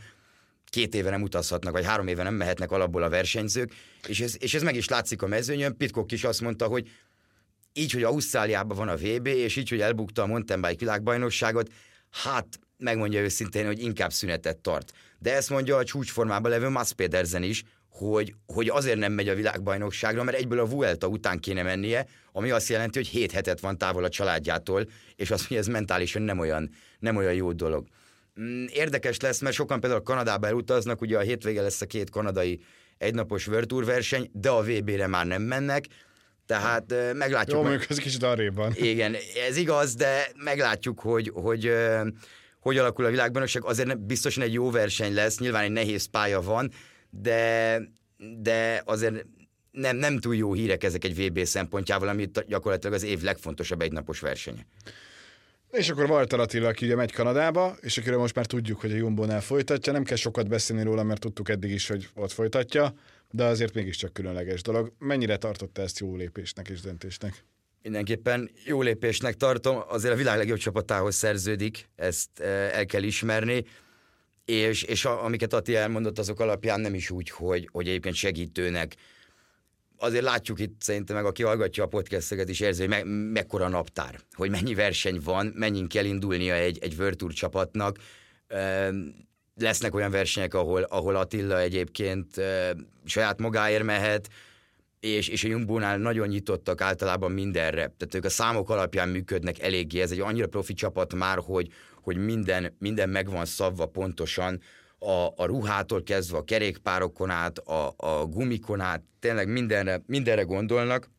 két 0.64 0.94
éve 0.94 1.10
nem 1.10 1.22
utazhatnak, 1.22 1.72
vagy 1.72 1.84
három 1.84 2.06
éve 2.06 2.22
nem 2.22 2.34
mehetnek 2.34 2.70
alapból 2.70 3.02
a 3.02 3.08
versenyzők, 3.08 3.72
és 4.06 4.20
ez, 4.20 4.36
és 4.38 4.54
ez 4.54 4.62
meg 4.62 4.76
is 4.76 4.88
látszik 4.88 5.22
a 5.22 5.26
mezőnyön. 5.26 5.76
Pitcock 5.76 6.12
is 6.12 6.24
azt 6.24 6.40
mondta, 6.40 6.66
hogy 6.66 6.88
így, 7.72 7.92
hogy 7.92 8.02
Ausztráliában 8.02 8.76
van 8.76 8.88
a 8.88 8.96
VB, 8.96 9.26
és 9.26 9.56
így, 9.56 9.68
hogy 9.68 9.80
elbukta 9.80 10.22
a 10.22 10.26
mountain 10.26 10.60
bike 10.60 10.76
világbajnokságot, 10.78 11.70
hát 12.10 12.46
megmondja 12.76 13.20
őszintén, 13.20 13.66
hogy 13.66 13.82
inkább 13.82 14.12
szünetet 14.12 14.58
tart. 14.58 14.92
De 15.18 15.34
ezt 15.34 15.50
mondja 15.50 15.76
a 15.76 15.84
csúcsformában 15.84 16.50
levő 16.50 16.68
Mats 16.68 16.92
Pedersen 16.92 17.42
is, 17.42 17.62
hogy, 17.88 18.34
hogy 18.46 18.68
azért 18.68 18.98
nem 18.98 19.12
megy 19.12 19.28
a 19.28 19.34
világbajnokságra, 19.34 20.22
mert 20.22 20.36
egyből 20.36 20.58
a 20.58 20.66
Vuelta 20.66 21.06
után 21.06 21.38
kéne 21.38 21.62
mennie, 21.62 22.06
ami 22.32 22.50
azt 22.50 22.68
jelenti, 22.68 22.98
hogy 22.98 23.08
hét 23.08 23.32
hetet 23.32 23.60
van 23.60 23.78
távol 23.78 24.04
a 24.04 24.08
családjától, 24.08 24.86
és 25.16 25.30
azt, 25.30 25.48
hogy 25.48 25.56
ez 25.56 25.66
mentálisan 25.66 26.22
nem 26.22 26.38
olyan, 26.38 26.70
nem 26.98 27.16
olyan 27.16 27.34
jó 27.34 27.52
dolog. 27.52 27.86
Mm, 28.40 28.64
Érdekes 28.72 29.16
lesz, 29.20 29.40
mert 29.40 29.54
sokan 29.54 29.80
például 29.80 30.02
Kanadába 30.02 30.46
elutaznak, 30.46 31.00
ugye 31.00 31.16
a 31.16 31.20
hétvége 31.20 31.62
lesz 31.62 31.80
a 31.80 31.86
két 31.86 32.10
kanadai 32.10 32.60
egynapos 32.98 33.46
World 33.46 33.66
Tour 33.66 33.84
verseny, 33.84 34.30
de 34.32 34.50
a 34.50 34.62
VB-re 34.62 35.06
már 35.06 35.26
nem 35.26 35.42
mennek, 35.42 35.84
tehát 36.50 37.14
meglátjuk. 37.14 37.56
Jó, 37.56 37.62
mondjuk 37.62 37.90
ez 37.90 37.98
kicsit 37.98 38.22
arrébb 38.22 38.54
van. 38.54 38.72
igen, 38.76 39.16
ez 39.48 39.56
igaz, 39.56 39.94
de 39.94 40.30
meglátjuk, 40.36 41.00
hogy, 41.00 41.30
hogy, 41.34 41.72
hogy 42.60 42.78
alakul 42.78 43.04
a 43.04 43.10
világbajnokság. 43.10 43.64
Azért 43.64 43.98
biztosan 43.98 44.42
egy 44.42 44.52
jó 44.52 44.70
verseny 44.70 45.14
lesz, 45.14 45.38
nyilván 45.38 45.64
egy 45.64 45.70
nehéz 45.70 46.04
pálya 46.04 46.40
van, 46.40 46.70
de, 47.10 47.80
de 48.38 48.82
azért 48.84 49.26
nem, 49.70 49.96
nem 49.96 50.18
túl 50.18 50.36
jó 50.36 50.52
hírek 50.52 50.84
ezek 50.84 51.04
egy 51.04 51.26
VB 51.26 51.44
szempontjával, 51.44 52.08
ami 52.08 52.30
gyakorlatilag 52.46 52.94
az 52.94 53.02
év 53.02 53.22
legfontosabb 53.22 53.80
egynapos 53.80 54.20
versenye. 54.20 54.66
És 55.70 55.88
akkor 55.88 56.10
Walter 56.10 56.40
Attila, 56.40 56.68
aki 56.68 56.84
ugye 56.84 56.94
megy 56.94 57.12
Kanadába, 57.12 57.76
és 57.80 57.98
akiről 57.98 58.18
most 58.18 58.34
már 58.34 58.46
tudjuk, 58.46 58.80
hogy 58.80 58.92
a 58.92 58.96
Jumbo-nál 58.96 59.40
folytatja. 59.40 59.92
Nem 59.92 60.04
kell 60.04 60.16
sokat 60.16 60.48
beszélni 60.48 60.82
róla, 60.82 61.02
mert 61.02 61.20
tudtuk 61.20 61.48
eddig 61.48 61.70
is, 61.70 61.88
hogy 61.88 62.08
ott 62.14 62.32
folytatja, 62.32 62.94
de 63.30 63.44
azért 63.44 63.74
mégiscsak 63.74 64.12
különleges 64.12 64.62
dolog. 64.62 64.92
Mennyire 64.98 65.36
tartotta 65.36 65.82
ezt 65.82 65.98
jó 65.98 66.16
lépésnek 66.16 66.68
és 66.68 66.80
döntésnek? 66.80 67.44
Mindenképpen 67.82 68.50
jó 68.64 68.82
lépésnek 68.82 69.34
tartom, 69.34 69.82
azért 69.88 70.14
a 70.14 70.16
világ 70.16 70.36
legjobb 70.36 70.58
csapatához 70.58 71.14
szerződik, 71.14 71.88
ezt 71.96 72.40
eh, 72.40 72.78
el 72.78 72.86
kell 72.86 73.02
ismerni, 73.02 73.64
és, 74.44 74.82
és 74.82 75.04
a, 75.04 75.24
amiket 75.24 75.52
Ati 75.52 75.76
elmondott, 75.76 76.18
azok 76.18 76.40
alapján 76.40 76.80
nem 76.80 76.94
is 76.94 77.10
úgy, 77.10 77.30
hogy, 77.30 77.68
hogy 77.72 77.88
egyébként 77.88 78.14
segítőnek 78.14 78.94
azért 80.00 80.24
látjuk 80.24 80.60
itt 80.60 80.82
szerintem 80.82 81.16
meg, 81.16 81.24
aki 81.24 81.42
hallgatja 81.42 81.84
a 81.84 81.86
podcasteket 81.86 82.48
is 82.48 82.60
érzi, 82.60 82.80
hogy 82.80 82.90
me- 82.90 83.32
mekkora 83.32 83.68
naptár, 83.68 84.20
hogy 84.32 84.50
mennyi 84.50 84.74
verseny 84.74 85.20
van, 85.24 85.52
mennyin 85.56 85.88
kell 85.88 86.04
indulnia 86.04 86.54
egy, 86.54 86.78
egy 86.80 86.94
World 86.98 87.16
Tour 87.16 87.32
csapatnak. 87.32 87.98
Lesznek 89.54 89.94
olyan 89.94 90.10
versenyek, 90.10 90.54
ahol, 90.54 90.82
ahol 90.82 91.16
Attila 91.16 91.60
egyébként 91.60 92.26
saját 93.04 93.40
magáért 93.40 93.82
mehet, 93.82 94.28
és, 95.00 95.28
és 95.28 95.44
a 95.44 95.48
Jumbónál 95.48 95.98
nagyon 95.98 96.28
nyitottak 96.28 96.80
általában 96.80 97.32
mindenre. 97.32 97.94
Tehát 97.96 98.14
ők 98.14 98.24
a 98.24 98.28
számok 98.28 98.70
alapján 98.70 99.08
működnek 99.08 99.58
eléggé. 99.58 100.00
Ez 100.00 100.10
egy 100.10 100.20
annyira 100.20 100.46
profi 100.46 100.74
csapat 100.74 101.14
már, 101.14 101.38
hogy, 101.38 101.72
hogy 102.02 102.16
minden, 102.16 102.76
minden 102.78 103.08
meg 103.08 103.30
van 103.30 103.44
szabva 103.44 103.86
pontosan, 103.86 104.60
a, 105.02 105.32
a 105.36 105.44
ruhától 105.44 106.02
kezdve 106.02 106.36
a 106.36 106.44
kerékpárokon 106.44 107.30
át, 107.30 107.58
a, 107.58 107.94
a 107.96 108.26
gumikon 108.26 108.80
át, 108.80 109.02
tényleg 109.20 109.48
mindenre, 109.48 110.02
mindenre 110.06 110.42
gondolnak, 110.42 111.10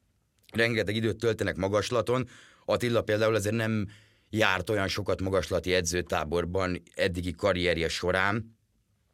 rengeteg 0.53 0.95
időt 0.95 1.17
töltenek 1.17 1.55
magaslaton. 1.55 2.27
Attila 2.65 3.01
például 3.01 3.35
azért 3.35 3.55
nem 3.55 3.87
járt 4.29 4.69
olyan 4.69 4.87
sokat 4.87 5.21
magaslati 5.21 5.73
edzőtáborban 5.73 6.81
eddigi 6.95 7.31
karrierje 7.31 7.87
során, 7.87 8.57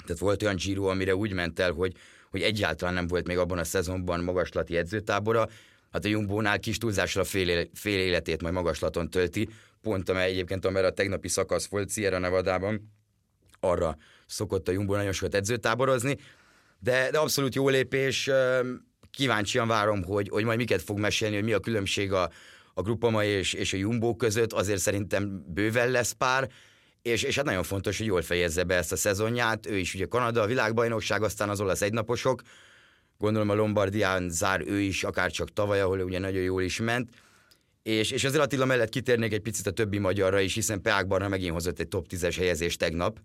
tehát 0.06 0.21
volt 0.21 0.43
olyan 0.43 0.56
Giro, 0.56 0.86
amire 0.86 1.15
úgy 1.15 1.34
ment 1.34 1.60
el, 1.60 1.71
hogy, 1.71 1.93
hogy 2.32 2.41
egyáltalán 2.41 2.93
nem 2.93 3.08
volt 3.08 3.27
még 3.27 3.38
abban 3.38 3.58
a 3.58 3.63
szezonban 3.63 4.23
magaslati 4.23 4.77
edzőtábora, 4.77 5.47
hát 5.91 6.06
a 6.06 6.08
Jumbónál 6.08 6.60
kis 6.60 6.77
túlzással 6.77 7.21
a 7.21 7.25
fél, 7.25 7.69
fél 7.73 7.99
életét 7.99 8.41
majd 8.41 8.53
magaslaton 8.53 9.10
tölti, 9.10 9.49
pont 9.82 10.10
amely 10.10 10.30
egyébként, 10.30 10.65
amire 10.65 10.86
a 10.88 10.91
tegnapi 10.91 11.27
szakasz 11.27 11.65
volt 11.65 11.91
Sierra 11.91 12.17
Nevada-ban, 12.17 12.91
arra 13.60 13.97
szokott 14.28 14.68
a 14.68 14.72
Jumbo 14.72 14.96
nagyon 14.96 15.12
sokat 15.12 15.36
edzőtáborozni, 15.36 16.18
de, 16.80 17.12
de 17.12 17.18
abszolút 17.18 17.56
jó 17.56 17.70
lépés, 17.70 18.30
kíváncsian 19.12 19.68
várom, 19.68 20.04
hogy, 20.04 20.30
hogy 20.30 20.44
majd 20.44 20.58
miket 20.58 20.82
fog 20.82 21.00
mesélni, 21.00 21.36
hogy 21.36 21.44
mi 21.44 21.54
a 21.54 21.60
különbség 21.60 22.13
a, 22.13 22.30
a 22.74 22.82
Grupama 22.82 23.24
és, 23.24 23.54
és 23.54 23.74
a 23.74 23.78
Jumbo 23.78 24.16
között, 24.16 24.54
azért 24.54 24.80
szerintem 24.80 25.44
bőven 25.48 25.92
lesz 25.92 26.12
pár, 26.12 26.50
és, 27.02 27.24
és 27.24 27.36
hát 27.36 27.46
nagyon 27.46 27.63
fontos, 27.63 27.98
hogy 27.98 28.06
jól 28.06 28.22
fejezze 28.22 28.63
be 28.63 28.76
ezt 28.76 28.92
a 28.92 28.96
szezonját, 28.96 29.66
ő 29.66 29.78
is 29.78 29.94
ugye 29.94 30.06
Kanada, 30.06 30.42
a 30.42 30.46
világbajnokság, 30.46 31.24
aztán 31.24 31.50
az 31.50 31.62
olasz 31.62 31.82
egynaposok, 31.82 32.42
gondolom 33.18 33.50
a 33.50 33.54
Lombardián 33.54 34.30
zár 34.30 34.62
ő 34.66 34.80
is, 34.80 35.04
akár 35.04 35.32
csak 35.32 35.54
tavaly, 35.54 35.82
ahol 35.82 36.00
ugye 36.00 36.20
nagyon 36.20 36.42
jól 36.42 36.62
is 36.62 36.80
ment, 36.80 37.10
és, 37.84 38.12
és 38.12 38.24
azért 38.24 38.44
Attila 38.44 38.66
mellett 38.66 38.90
kitérnék 38.90 39.34
egy 39.34 39.42
picit 39.42 39.68
a 39.68 39.72
többi 39.72 39.98
magyarra 39.98 40.40
is, 40.40 40.54
hiszen 40.54 40.82
Peák 40.82 41.08
Barna 41.08 41.28
megint 41.28 41.54
hozott 41.54 41.80
egy 41.80 41.88
top 41.88 42.06
10-es 42.10 42.36
helyezést 42.38 42.80
tegnap, 42.80 43.20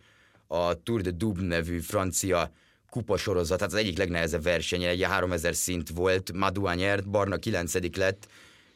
a 0.53 0.83
Tour 0.83 1.01
de 1.01 1.11
Dub 1.11 1.39
nevű 1.39 1.79
francia 1.79 2.51
kupasorozat, 2.91 3.59
tehát 3.59 3.73
az 3.73 3.79
egyik 3.79 3.99
legnehezebb 3.99 4.43
versenye, 4.43 4.89
egy 4.89 5.03
3000 5.03 5.55
szint 5.55 5.89
volt, 5.89 6.33
Madua 6.33 6.75
nyert, 6.75 7.09
Barna 7.09 7.37
9 7.37 7.97
lett, 7.97 8.29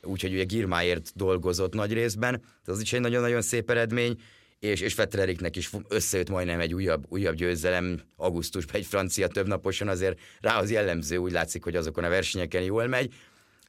úgyhogy 0.03 0.33
ugye 0.33 0.45
Girmáért 0.45 1.12
dolgozott 1.15 1.75
nagy 1.75 1.93
részben, 1.93 2.41
tehát 2.41 2.67
az 2.67 2.81
is 2.81 2.93
egy 2.93 3.01
nagyon-nagyon 3.01 3.43
szép 3.43 3.71
eredmény, 3.71 4.17
és, 4.59 4.81
és 4.81 4.95
Fettereriknek 4.95 5.57
is 5.57 5.71
összejött 5.89 6.31
majdnem 6.31 6.61
egy 6.61 6.75
újabb, 6.75 7.05
újabb 7.09 7.35
győzelem 7.35 8.01
augusztusban 8.17 8.77
egy 8.77 8.87
francia 8.87 9.27
többnaposan, 9.29 9.89
azért 9.89 10.19
rá 10.41 10.59
az 10.59 10.71
jellemző, 10.71 11.17
úgy 11.17 11.33
látszik, 11.33 11.65
hogy 11.65 11.77
azokon 11.77 12.05
a 12.05 12.09
versenyeken 12.09 12.62
jól 12.62 12.87
megy, 12.87 13.15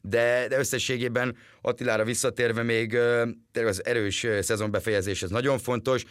de, 0.02 0.46
de 0.48 0.58
összességében 0.58 1.36
Attilára 1.60 2.04
visszatérve 2.04 2.62
még 2.62 2.98
az 3.52 3.84
erős 3.84 4.26
szezonbefejezés 4.40 5.22
ez 5.22 5.30
nagyon 5.30 5.58
fontos, 5.58 6.04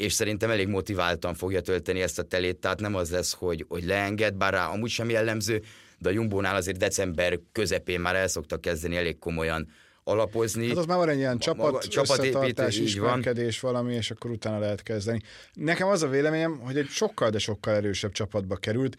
és 0.00 0.12
szerintem 0.12 0.50
elég 0.50 0.68
motiváltan 0.68 1.34
fogja 1.34 1.60
tölteni 1.60 2.00
ezt 2.02 2.18
a 2.18 2.22
telét, 2.22 2.56
tehát 2.56 2.80
nem 2.80 2.94
az 2.94 3.10
lesz, 3.10 3.32
hogy, 3.32 3.64
hogy 3.68 3.84
leenged, 3.84 4.34
bár 4.34 4.52
rá 4.52 4.66
amúgy 4.66 4.90
sem 4.90 5.10
jellemző, 5.10 5.62
de 5.98 6.08
a 6.08 6.12
Jumbónál 6.12 6.56
azért 6.56 6.76
december 6.76 7.40
közepén 7.52 8.00
már 8.00 8.14
el 8.14 8.28
szoktak 8.28 8.60
kezdeni 8.60 8.96
elég 8.96 9.18
komolyan 9.18 9.68
alapozni. 10.04 10.68
Hát 10.68 10.76
az 10.76 10.86
már 10.86 10.98
van 10.98 11.08
egy 11.08 11.18
ilyen 11.18 11.38
csapat, 11.38 11.72
maga, 11.72 11.86
csapatépítés, 11.86 12.78
ismerkedés 12.78 13.60
van. 13.60 13.72
valami, 13.72 13.94
és 13.94 14.10
akkor 14.10 14.30
utána 14.30 14.58
lehet 14.58 14.82
kezdeni. 14.82 15.20
Nekem 15.52 15.88
az 15.88 16.02
a 16.02 16.08
véleményem, 16.08 16.58
hogy 16.58 16.78
egy 16.78 16.88
sokkal, 16.88 17.30
de 17.30 17.38
sokkal 17.38 17.74
erősebb 17.74 18.12
csapatba 18.12 18.56
került, 18.56 18.96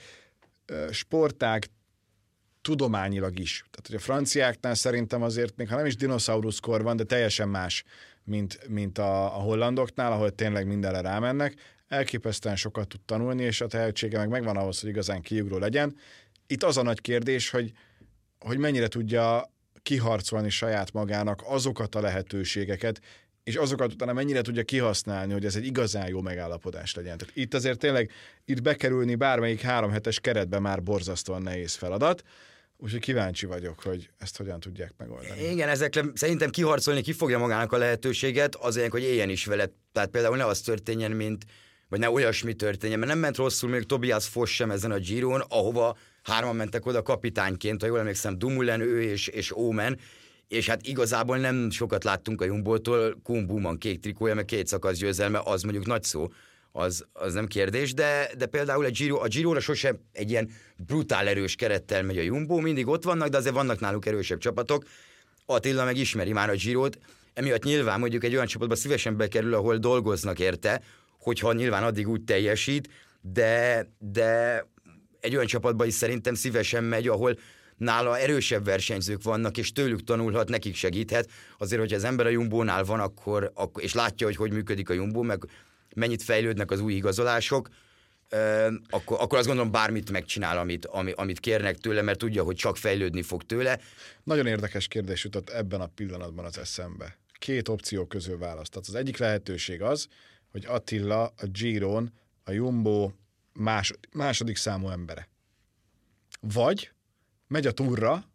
sportág 0.92 1.66
tudományilag 2.62 3.40
is. 3.40 3.58
Tehát, 3.58 3.88
hogy 3.88 3.96
a 3.96 4.00
franciáknál 4.00 4.76
szerintem 4.76 5.22
azért, 5.22 5.56
még 5.56 5.70
ha 5.70 5.76
nem 5.76 5.86
is 5.86 5.96
dinoszauruszkor 5.96 6.84
van, 6.84 6.96
de 6.96 7.04
teljesen 7.04 7.50
más 7.50 7.84
mint, 8.23 8.67
mint 8.67 8.97
a, 8.97 9.23
a 9.25 9.39
hollandoknál, 9.39 10.12
ahol 10.12 10.36
tényleg 10.36 10.67
mindenre 10.67 11.01
rámennek. 11.01 11.53
Elképesztően 11.88 12.55
sokat 12.55 12.88
tud 12.88 13.01
tanulni, 13.05 13.43
és 13.43 13.62
a 13.62 13.67
tehetsége 13.67 14.17
meg 14.17 14.29
megvan 14.29 14.57
ahhoz, 14.57 14.79
hogy 14.79 14.89
igazán 14.89 15.21
kiugró 15.21 15.57
legyen. 15.57 15.95
Itt 16.47 16.63
az 16.63 16.77
a 16.77 16.81
nagy 16.81 17.01
kérdés, 17.01 17.49
hogy, 17.49 17.71
hogy 18.39 18.57
mennyire 18.57 18.88
tudja 18.88 19.51
kiharcolni 19.81 20.49
saját 20.49 20.91
magának 20.91 21.41
azokat 21.45 21.95
a 21.95 22.01
lehetőségeket, 22.01 23.01
és 23.43 23.55
azokat 23.55 23.93
utána 23.93 24.13
mennyire 24.13 24.41
tudja 24.41 24.63
kihasználni, 24.63 25.34
hogy 25.34 25.45
ez 25.45 25.55
egy 25.55 25.65
igazán 25.65 26.07
jó 26.07 26.21
megállapodás 26.21 26.95
legyen. 26.95 27.17
Tehát 27.17 27.36
itt 27.36 27.53
azért 27.53 27.79
tényleg 27.79 28.12
itt 28.45 28.62
bekerülni 28.62 29.15
bármelyik 29.15 29.62
három 29.62 29.91
hetes 29.91 30.19
keretbe 30.19 30.60
már 30.60 30.84
borzasztóan 30.84 31.41
nehéz 31.41 31.73
feladat. 31.73 32.23
Úgyhogy 32.84 33.00
kíváncsi 33.00 33.46
vagyok, 33.46 33.80
hogy 33.80 34.10
ezt 34.17 34.38
hogyan 34.38 34.60
tudják 34.60 34.94
megoldani. 34.98 35.50
Igen, 35.52 35.70
ezekre 35.70 36.04
szerintem 36.13 36.50
kiharcolni 36.50 37.02
ki 37.02 37.13
fogja 37.13 37.38
magának 37.38 37.72
a 37.72 37.78
lehetőséget, 37.78 38.56
azért, 38.56 38.91
hogy 38.91 39.04
éljen 39.04 39.30
is 39.30 39.46
vele. 39.46 39.72
Tehát 39.91 40.10
például 40.10 40.38
ne 40.38 40.46
az 40.46 40.62
történjen, 40.62 41.12
mint 41.12 41.46
vagy 41.89 42.00
ne 42.00 42.10
olyasmi 42.10 42.54
történjen, 42.54 43.00
mert 43.00 43.12
nem 43.12 43.20
ment 43.20 43.38
rosszul 43.38 43.70
még 43.70 43.84
Tobias 43.84 44.28
Foss 44.28 44.56
sem 44.56 44.72
ezen 44.72 44.91
a 44.91 44.98
Giron, 44.98 45.44
ahova 45.48 45.98
hárman 46.24 46.56
mentek 46.56 46.86
oda 46.86 47.02
kapitányként, 47.02 47.82
ha 47.82 47.88
jól 47.88 48.00
emlékszem, 48.00 48.38
Dumulen, 48.38 48.82
ő 48.82 49.02
és, 49.02 49.28
és 49.28 49.58
Omen, 49.58 50.00
és 50.48 50.67
hát 50.67 50.88
igazából 50.88 51.38
nem 51.38 51.70
sokat 51.70 52.04
láttunk 52.04 52.41
a 52.41 52.46
Jumboltól, 52.46 53.20
Kumbuman 53.24 53.78
kék 53.78 54.00
trikója, 54.00 54.36
meg 54.36 54.46
két 54.46 54.67
szakasz 54.67 54.98
győzelme, 54.98 55.41
az 55.44 55.62
mondjuk 55.62 55.86
nagy 55.86 56.04
szó 56.04 56.28
az, 56.71 57.05
az 57.13 57.34
nem 57.34 57.47
kérdés, 57.47 57.93
de, 57.93 58.31
de 58.38 58.45
például 58.45 58.86
a, 58.86 58.89
Giro, 58.89 59.19
a 59.19 59.27
Giro-ra 59.27 59.60
sosem 59.60 59.99
egy 60.12 60.29
ilyen 60.29 60.49
brutál 60.75 61.27
erős 61.27 61.55
kerettel 61.55 62.03
megy 62.03 62.17
a 62.17 62.21
Jumbo, 62.21 62.60
mindig 62.60 62.88
ott 62.88 63.03
vannak, 63.03 63.27
de 63.27 63.38
azért 63.38 63.55
vannak 63.55 63.79
náluk 63.79 64.05
erősebb 64.05 64.39
csapatok. 64.39 64.86
Attila 65.45 65.86
meg 65.86 65.97
ismeri 65.97 66.31
már 66.31 66.49
a 66.49 66.55
Girot, 66.55 66.97
emiatt 67.34 67.63
nyilván 67.63 67.99
mondjuk 67.99 68.23
egy 68.23 68.34
olyan 68.34 68.45
csapatba 68.45 68.75
szívesen 68.75 69.17
bekerül, 69.17 69.53
ahol 69.53 69.77
dolgoznak 69.77 70.39
érte, 70.39 70.81
hogyha 71.19 71.53
nyilván 71.53 71.84
addig 71.84 72.07
úgy 72.07 72.23
teljesít, 72.23 72.89
de, 73.21 73.88
de 73.99 74.65
egy 75.19 75.36
olyan 75.36 75.47
csapatba 75.47 75.86
is 75.86 75.93
szerintem 75.93 76.34
szívesen 76.34 76.84
megy, 76.84 77.07
ahol 77.07 77.38
nála 77.77 78.17
erősebb 78.17 78.65
versenyzők 78.65 79.23
vannak, 79.23 79.57
és 79.57 79.71
tőlük 79.71 80.03
tanulhat, 80.03 80.49
nekik 80.49 80.75
segíthet. 80.75 81.29
Azért, 81.57 81.81
hogyha 81.81 81.95
az 81.95 82.03
ember 82.03 82.25
a 82.25 82.29
Jumbónál 82.29 82.84
van, 82.84 82.99
akkor, 82.99 83.51
akkor 83.53 83.84
és 83.84 83.93
látja, 83.93 84.25
hogy 84.25 84.36
hogy 84.36 84.51
működik 84.53 84.89
a 84.89 84.93
Jumbo, 84.93 85.21
meg 85.21 85.43
mennyit 85.95 86.23
fejlődnek 86.23 86.71
az 86.71 86.80
új 86.80 86.93
igazolások, 86.93 87.69
akkor, 88.89 89.17
akkor 89.19 89.38
azt 89.38 89.47
gondolom 89.47 89.71
bármit 89.71 90.12
megcsinál, 90.12 90.58
amit, 90.58 90.86
ami, 90.86 91.12
amit 91.12 91.39
kérnek 91.39 91.77
tőle, 91.77 92.01
mert 92.01 92.17
tudja, 92.17 92.43
hogy 92.43 92.56
csak 92.56 92.77
fejlődni 92.77 93.21
fog 93.21 93.43
tőle. 93.43 93.80
Nagyon 94.23 94.47
érdekes 94.47 94.88
kérdés 94.88 95.23
jutott 95.23 95.49
ebben 95.49 95.82
a 95.82 95.88
pillanatban 95.88 96.45
az 96.45 96.58
eszembe. 96.58 97.17
Két 97.32 97.67
opció 97.67 98.06
közül 98.06 98.38
választott. 98.38 98.88
Az 98.88 98.95
egyik 98.95 99.17
lehetőség 99.17 99.82
az, 99.82 100.08
hogy 100.51 100.65
Attila 100.65 101.23
a 101.23 101.45
Giron 101.51 102.13
a 102.43 102.51
Jumbo 102.51 103.12
másod, 103.54 103.99
második 104.12 104.58
számú 104.58 104.89
embere. 104.89 105.30
Vagy 106.39 106.91
megy 107.47 107.67
a 107.67 107.71
túrra, 107.71 108.25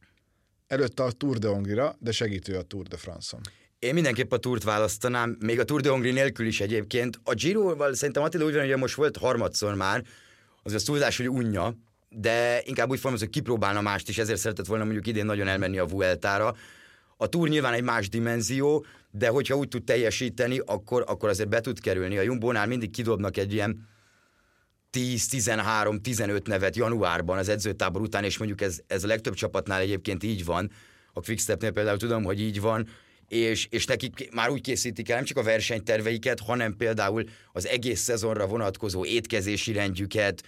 előtte 0.67 1.03
a 1.03 1.13
Tour 1.13 1.39
de 1.39 1.49
Hongrie-ra, 1.49 1.97
de 1.99 2.13
segítő 2.13 2.57
a 2.57 2.63
Tour 2.63 2.87
de 2.87 2.97
France-on. 2.97 3.41
Én 3.79 3.95
mindenképp 3.95 4.33
a 4.33 4.37
túrt 4.37 4.63
választanám, 4.63 5.37
még 5.41 5.61
a 5.61 5.65
Tour 5.65 5.81
de 5.81 5.89
Hongrie 5.89 6.13
nélkül 6.13 6.47
is 6.47 6.61
egyébként. 6.61 7.21
A 7.25 7.35
Giro-val 7.35 7.95
szerintem 7.95 8.23
Attila 8.23 8.45
úgy 8.45 8.55
van, 8.55 8.69
hogy 8.69 8.77
most 8.77 8.95
volt 8.95 9.17
harmadszor 9.17 9.75
már, 9.75 10.05
az 10.63 10.73
az 10.73 10.83
túlzás, 10.83 11.17
hogy 11.17 11.29
unja, 11.29 11.75
de 12.09 12.63
inkább 12.65 12.91
úgy 12.91 12.97
fogalmaz, 12.97 13.21
hogy 13.21 13.31
kipróbálna 13.31 13.81
mást 13.81 14.09
is, 14.09 14.19
ezért 14.19 14.39
szeretett 14.39 14.67
volna 14.67 14.85
mondjuk 14.85 15.07
idén 15.07 15.25
nagyon 15.25 15.49
elmenni 15.49 15.79
a 15.79 15.87
Vueltára. 15.87 16.55
A 17.17 17.27
túr 17.27 17.49
nyilván 17.49 17.73
egy 17.73 17.83
más 17.83 18.09
dimenzió, 18.09 18.85
de 19.11 19.29
hogyha 19.29 19.57
úgy 19.57 19.69
tud 19.69 19.85
teljesíteni, 19.85 20.61
akkor, 20.65 21.05
akkor 21.07 21.29
azért 21.29 21.49
be 21.49 21.61
tud 21.61 21.81
kerülni. 21.81 22.19
A 22.19 22.23
Jumbónál 22.23 22.67
mindig 22.67 22.91
kidobnak 22.91 23.37
egy 23.37 23.53
ilyen 23.53 23.89
10, 24.91 25.29
13, 25.29 26.03
15 26.03 26.47
nevet 26.47 26.77
januárban 26.77 27.39
az 27.39 27.49
edzőtábor 27.49 28.01
után, 28.01 28.25
és 28.25 28.39
mondjuk 28.39 28.61
ez, 28.61 28.81
ez 28.87 29.05
a 29.05 29.07
legtöbb 29.07 29.35
csapatnál 29.35 29.81
egyébként 29.81 30.23
így 30.23 30.45
van. 30.45 30.71
A 31.13 31.21
Quickstepnél 31.21 31.71
például 31.71 31.99
tudom, 31.99 32.25
hogy 32.25 32.41
így 32.41 32.61
van, 32.61 32.89
és, 33.29 33.67
és 33.71 33.85
nekik 33.85 34.29
már 34.33 34.51
úgy 34.51 34.61
készítik 34.61 35.09
el 35.09 35.17
nem 35.17 35.25
csak 35.25 35.37
a 35.37 35.43
versenyterveiket, 35.43 36.41
hanem 36.41 36.77
például 36.77 37.25
az 37.53 37.67
egész 37.67 38.01
szezonra 38.01 38.47
vonatkozó 38.47 39.05
étkezési 39.05 39.73
rendjüket, 39.73 40.43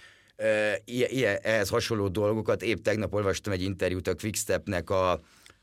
ilyen, 0.85 1.37
ehhez 1.41 1.69
hasonló 1.69 2.07
dolgokat. 2.07 2.63
Épp 2.63 2.83
tegnap 2.83 3.13
olvastam 3.13 3.53
egy 3.53 3.61
interjút 3.61 4.07
a 4.07 4.15
Quickstepnek 4.15 4.89
a, 4.89 5.21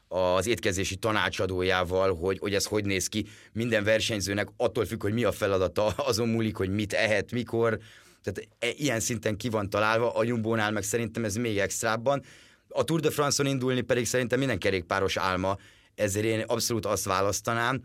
az 0.08 0.46
étkezési 0.46 0.96
tanácsadójával, 0.96 2.14
hogy, 2.14 2.38
hogy 2.38 2.54
ez 2.54 2.64
hogy 2.64 2.84
néz 2.84 3.06
ki. 3.06 3.26
Minden 3.52 3.84
versenyzőnek 3.84 4.48
attól 4.56 4.84
függ, 4.84 5.02
hogy 5.02 5.12
mi 5.12 5.24
a 5.24 5.32
feladata, 5.32 5.86
azon 6.10 6.28
múlik, 6.28 6.56
hogy 6.56 6.70
mit 6.70 6.92
ehet, 6.92 7.32
mikor. 7.32 7.78
Tehát 8.22 8.48
e, 8.58 8.82
ilyen 8.82 9.00
szinten 9.00 9.36
ki 9.36 9.48
van 9.48 9.70
találva, 9.70 10.14
a 10.14 10.24
Jumbónál 10.24 10.70
meg 10.70 10.82
szerintem 10.82 11.24
ez 11.24 11.36
még 11.36 11.58
extrábban 11.58 12.22
A 12.68 12.84
Tour 12.84 13.00
de 13.00 13.10
France-on 13.10 13.46
indulni 13.48 13.80
pedig 13.80 14.06
szerintem 14.06 14.38
minden 14.38 14.58
kerékpáros 14.58 15.16
álma, 15.16 15.58
ezért 15.96 16.26
én 16.26 16.44
abszolút 16.46 16.86
azt 16.86 17.04
választanám, 17.04 17.82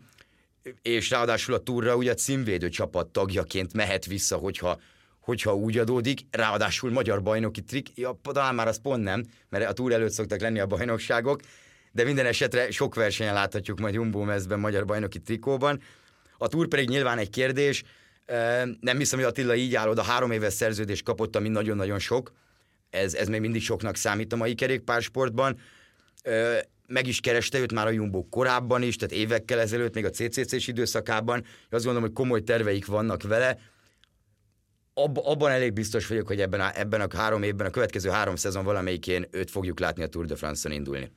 és 0.82 1.10
ráadásul 1.10 1.54
a 1.54 1.58
túra 1.58 1.96
ugye 1.96 2.10
a 2.10 2.14
címvédő 2.14 2.68
csapat 2.68 3.06
tagjaként 3.06 3.72
mehet 3.72 4.06
vissza, 4.06 4.36
hogyha, 4.36 4.80
hogyha 5.20 5.54
úgy 5.54 5.78
adódik, 5.78 6.20
ráadásul 6.30 6.90
magyar 6.90 7.22
bajnoki 7.22 7.62
trik, 7.62 7.88
ja, 7.94 8.20
talán 8.22 8.54
már 8.54 8.68
az 8.68 8.80
pont 8.80 9.02
nem, 9.02 9.24
mert 9.48 9.68
a 9.68 9.72
túr 9.72 9.92
előtt 9.92 10.12
szoktak 10.12 10.40
lenni 10.40 10.60
a 10.60 10.66
bajnokságok, 10.66 11.40
de 11.92 12.04
minden 12.04 12.26
esetre 12.26 12.70
sok 12.70 12.94
versenyen 12.94 13.34
láthatjuk 13.34 13.78
majd 13.78 13.94
Jumbo 13.94 14.22
mezben 14.22 14.60
magyar 14.60 14.84
bajnoki 14.84 15.18
trikóban. 15.18 15.80
A 16.38 16.48
túr 16.48 16.68
pedig 16.68 16.88
nyilván 16.88 17.18
egy 17.18 17.30
kérdés, 17.30 17.82
nem 18.80 18.98
hiszem, 18.98 19.18
hogy 19.18 19.28
Attila 19.28 19.54
így 19.54 19.74
áll 19.74 19.88
oda, 19.88 20.02
három 20.02 20.30
éves 20.30 20.52
szerződés 20.52 21.02
kapott, 21.02 21.36
ami 21.36 21.48
nagyon-nagyon 21.48 21.98
sok, 21.98 22.32
ez, 22.90 23.14
ez 23.14 23.28
még 23.28 23.40
mindig 23.40 23.62
soknak 23.62 23.96
számít 23.96 24.32
a 24.32 24.36
mai 24.36 24.54
kerékpársportban 24.54 25.58
meg 26.86 27.06
is 27.06 27.20
kereste 27.20 27.58
őt 27.58 27.72
már 27.72 27.86
a 27.86 27.90
Jumbo 27.90 28.28
korábban 28.28 28.82
is, 28.82 28.96
tehát 28.96 29.14
évekkel 29.14 29.60
ezelőtt, 29.60 29.94
még 29.94 30.04
a 30.04 30.10
CCC-s 30.10 30.66
időszakában. 30.66 31.44
Azt 31.70 31.84
gondolom, 31.84 32.02
hogy 32.02 32.12
komoly 32.12 32.42
terveik 32.42 32.86
vannak 32.86 33.22
vele. 33.22 33.58
Ab, 34.94 35.18
abban 35.18 35.50
elég 35.50 35.72
biztos 35.72 36.06
vagyok, 36.06 36.26
hogy 36.26 36.40
ebben 36.40 36.60
a, 36.60 36.78
ebben 36.78 37.00
a 37.00 37.16
három 37.16 37.42
évben, 37.42 37.66
a 37.66 37.70
következő 37.70 38.10
három 38.10 38.36
szezon 38.36 38.64
valamelyikén 38.64 39.26
őt 39.30 39.50
fogjuk 39.50 39.80
látni 39.80 40.02
a 40.02 40.06
Tour 40.06 40.26
de 40.26 40.36
France-on 40.36 40.74
indulni. 40.74 41.10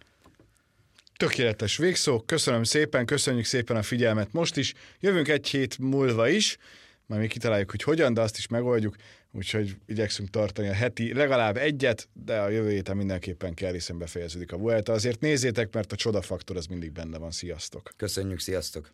Tökéletes 1.17 1.77
végszó, 1.77 2.21
köszönöm 2.21 2.63
szépen, 2.63 3.05
köszönjük 3.05 3.45
szépen 3.45 3.75
a 3.75 3.81
figyelmet 3.81 4.33
most 4.33 4.57
is. 4.57 4.73
Jövünk 4.99 5.27
egy 5.27 5.47
hét 5.47 5.77
múlva 5.77 6.27
is, 6.27 6.57
majd 7.05 7.21
még 7.21 7.29
kitaláljuk, 7.29 7.71
hogy 7.71 7.83
hogyan, 7.83 8.13
de 8.13 8.21
azt 8.21 8.37
is 8.37 8.47
megoldjuk, 8.47 8.95
úgyhogy 9.35 9.75
igyekszünk 9.85 10.29
tartani 10.29 10.67
a 10.67 10.73
heti 10.73 11.13
legalább 11.13 11.57
egyet, 11.57 12.09
de 12.13 12.39
a 12.39 12.49
jövő 12.49 12.69
héten 12.69 12.97
mindenképpen 12.97 13.53
kell, 13.53 13.71
hiszen 13.71 13.97
befejeződik 13.97 14.51
a 14.51 14.57
Vuelta. 14.57 14.93
Azért 14.93 15.19
nézzétek, 15.21 15.73
mert 15.73 15.91
a 15.91 15.95
csodafaktor 15.95 16.57
az 16.57 16.65
mindig 16.65 16.91
benne 16.91 17.17
van. 17.17 17.31
Sziasztok! 17.31 17.89
Köszönjük, 17.97 18.39
sziasztok! 18.39 18.93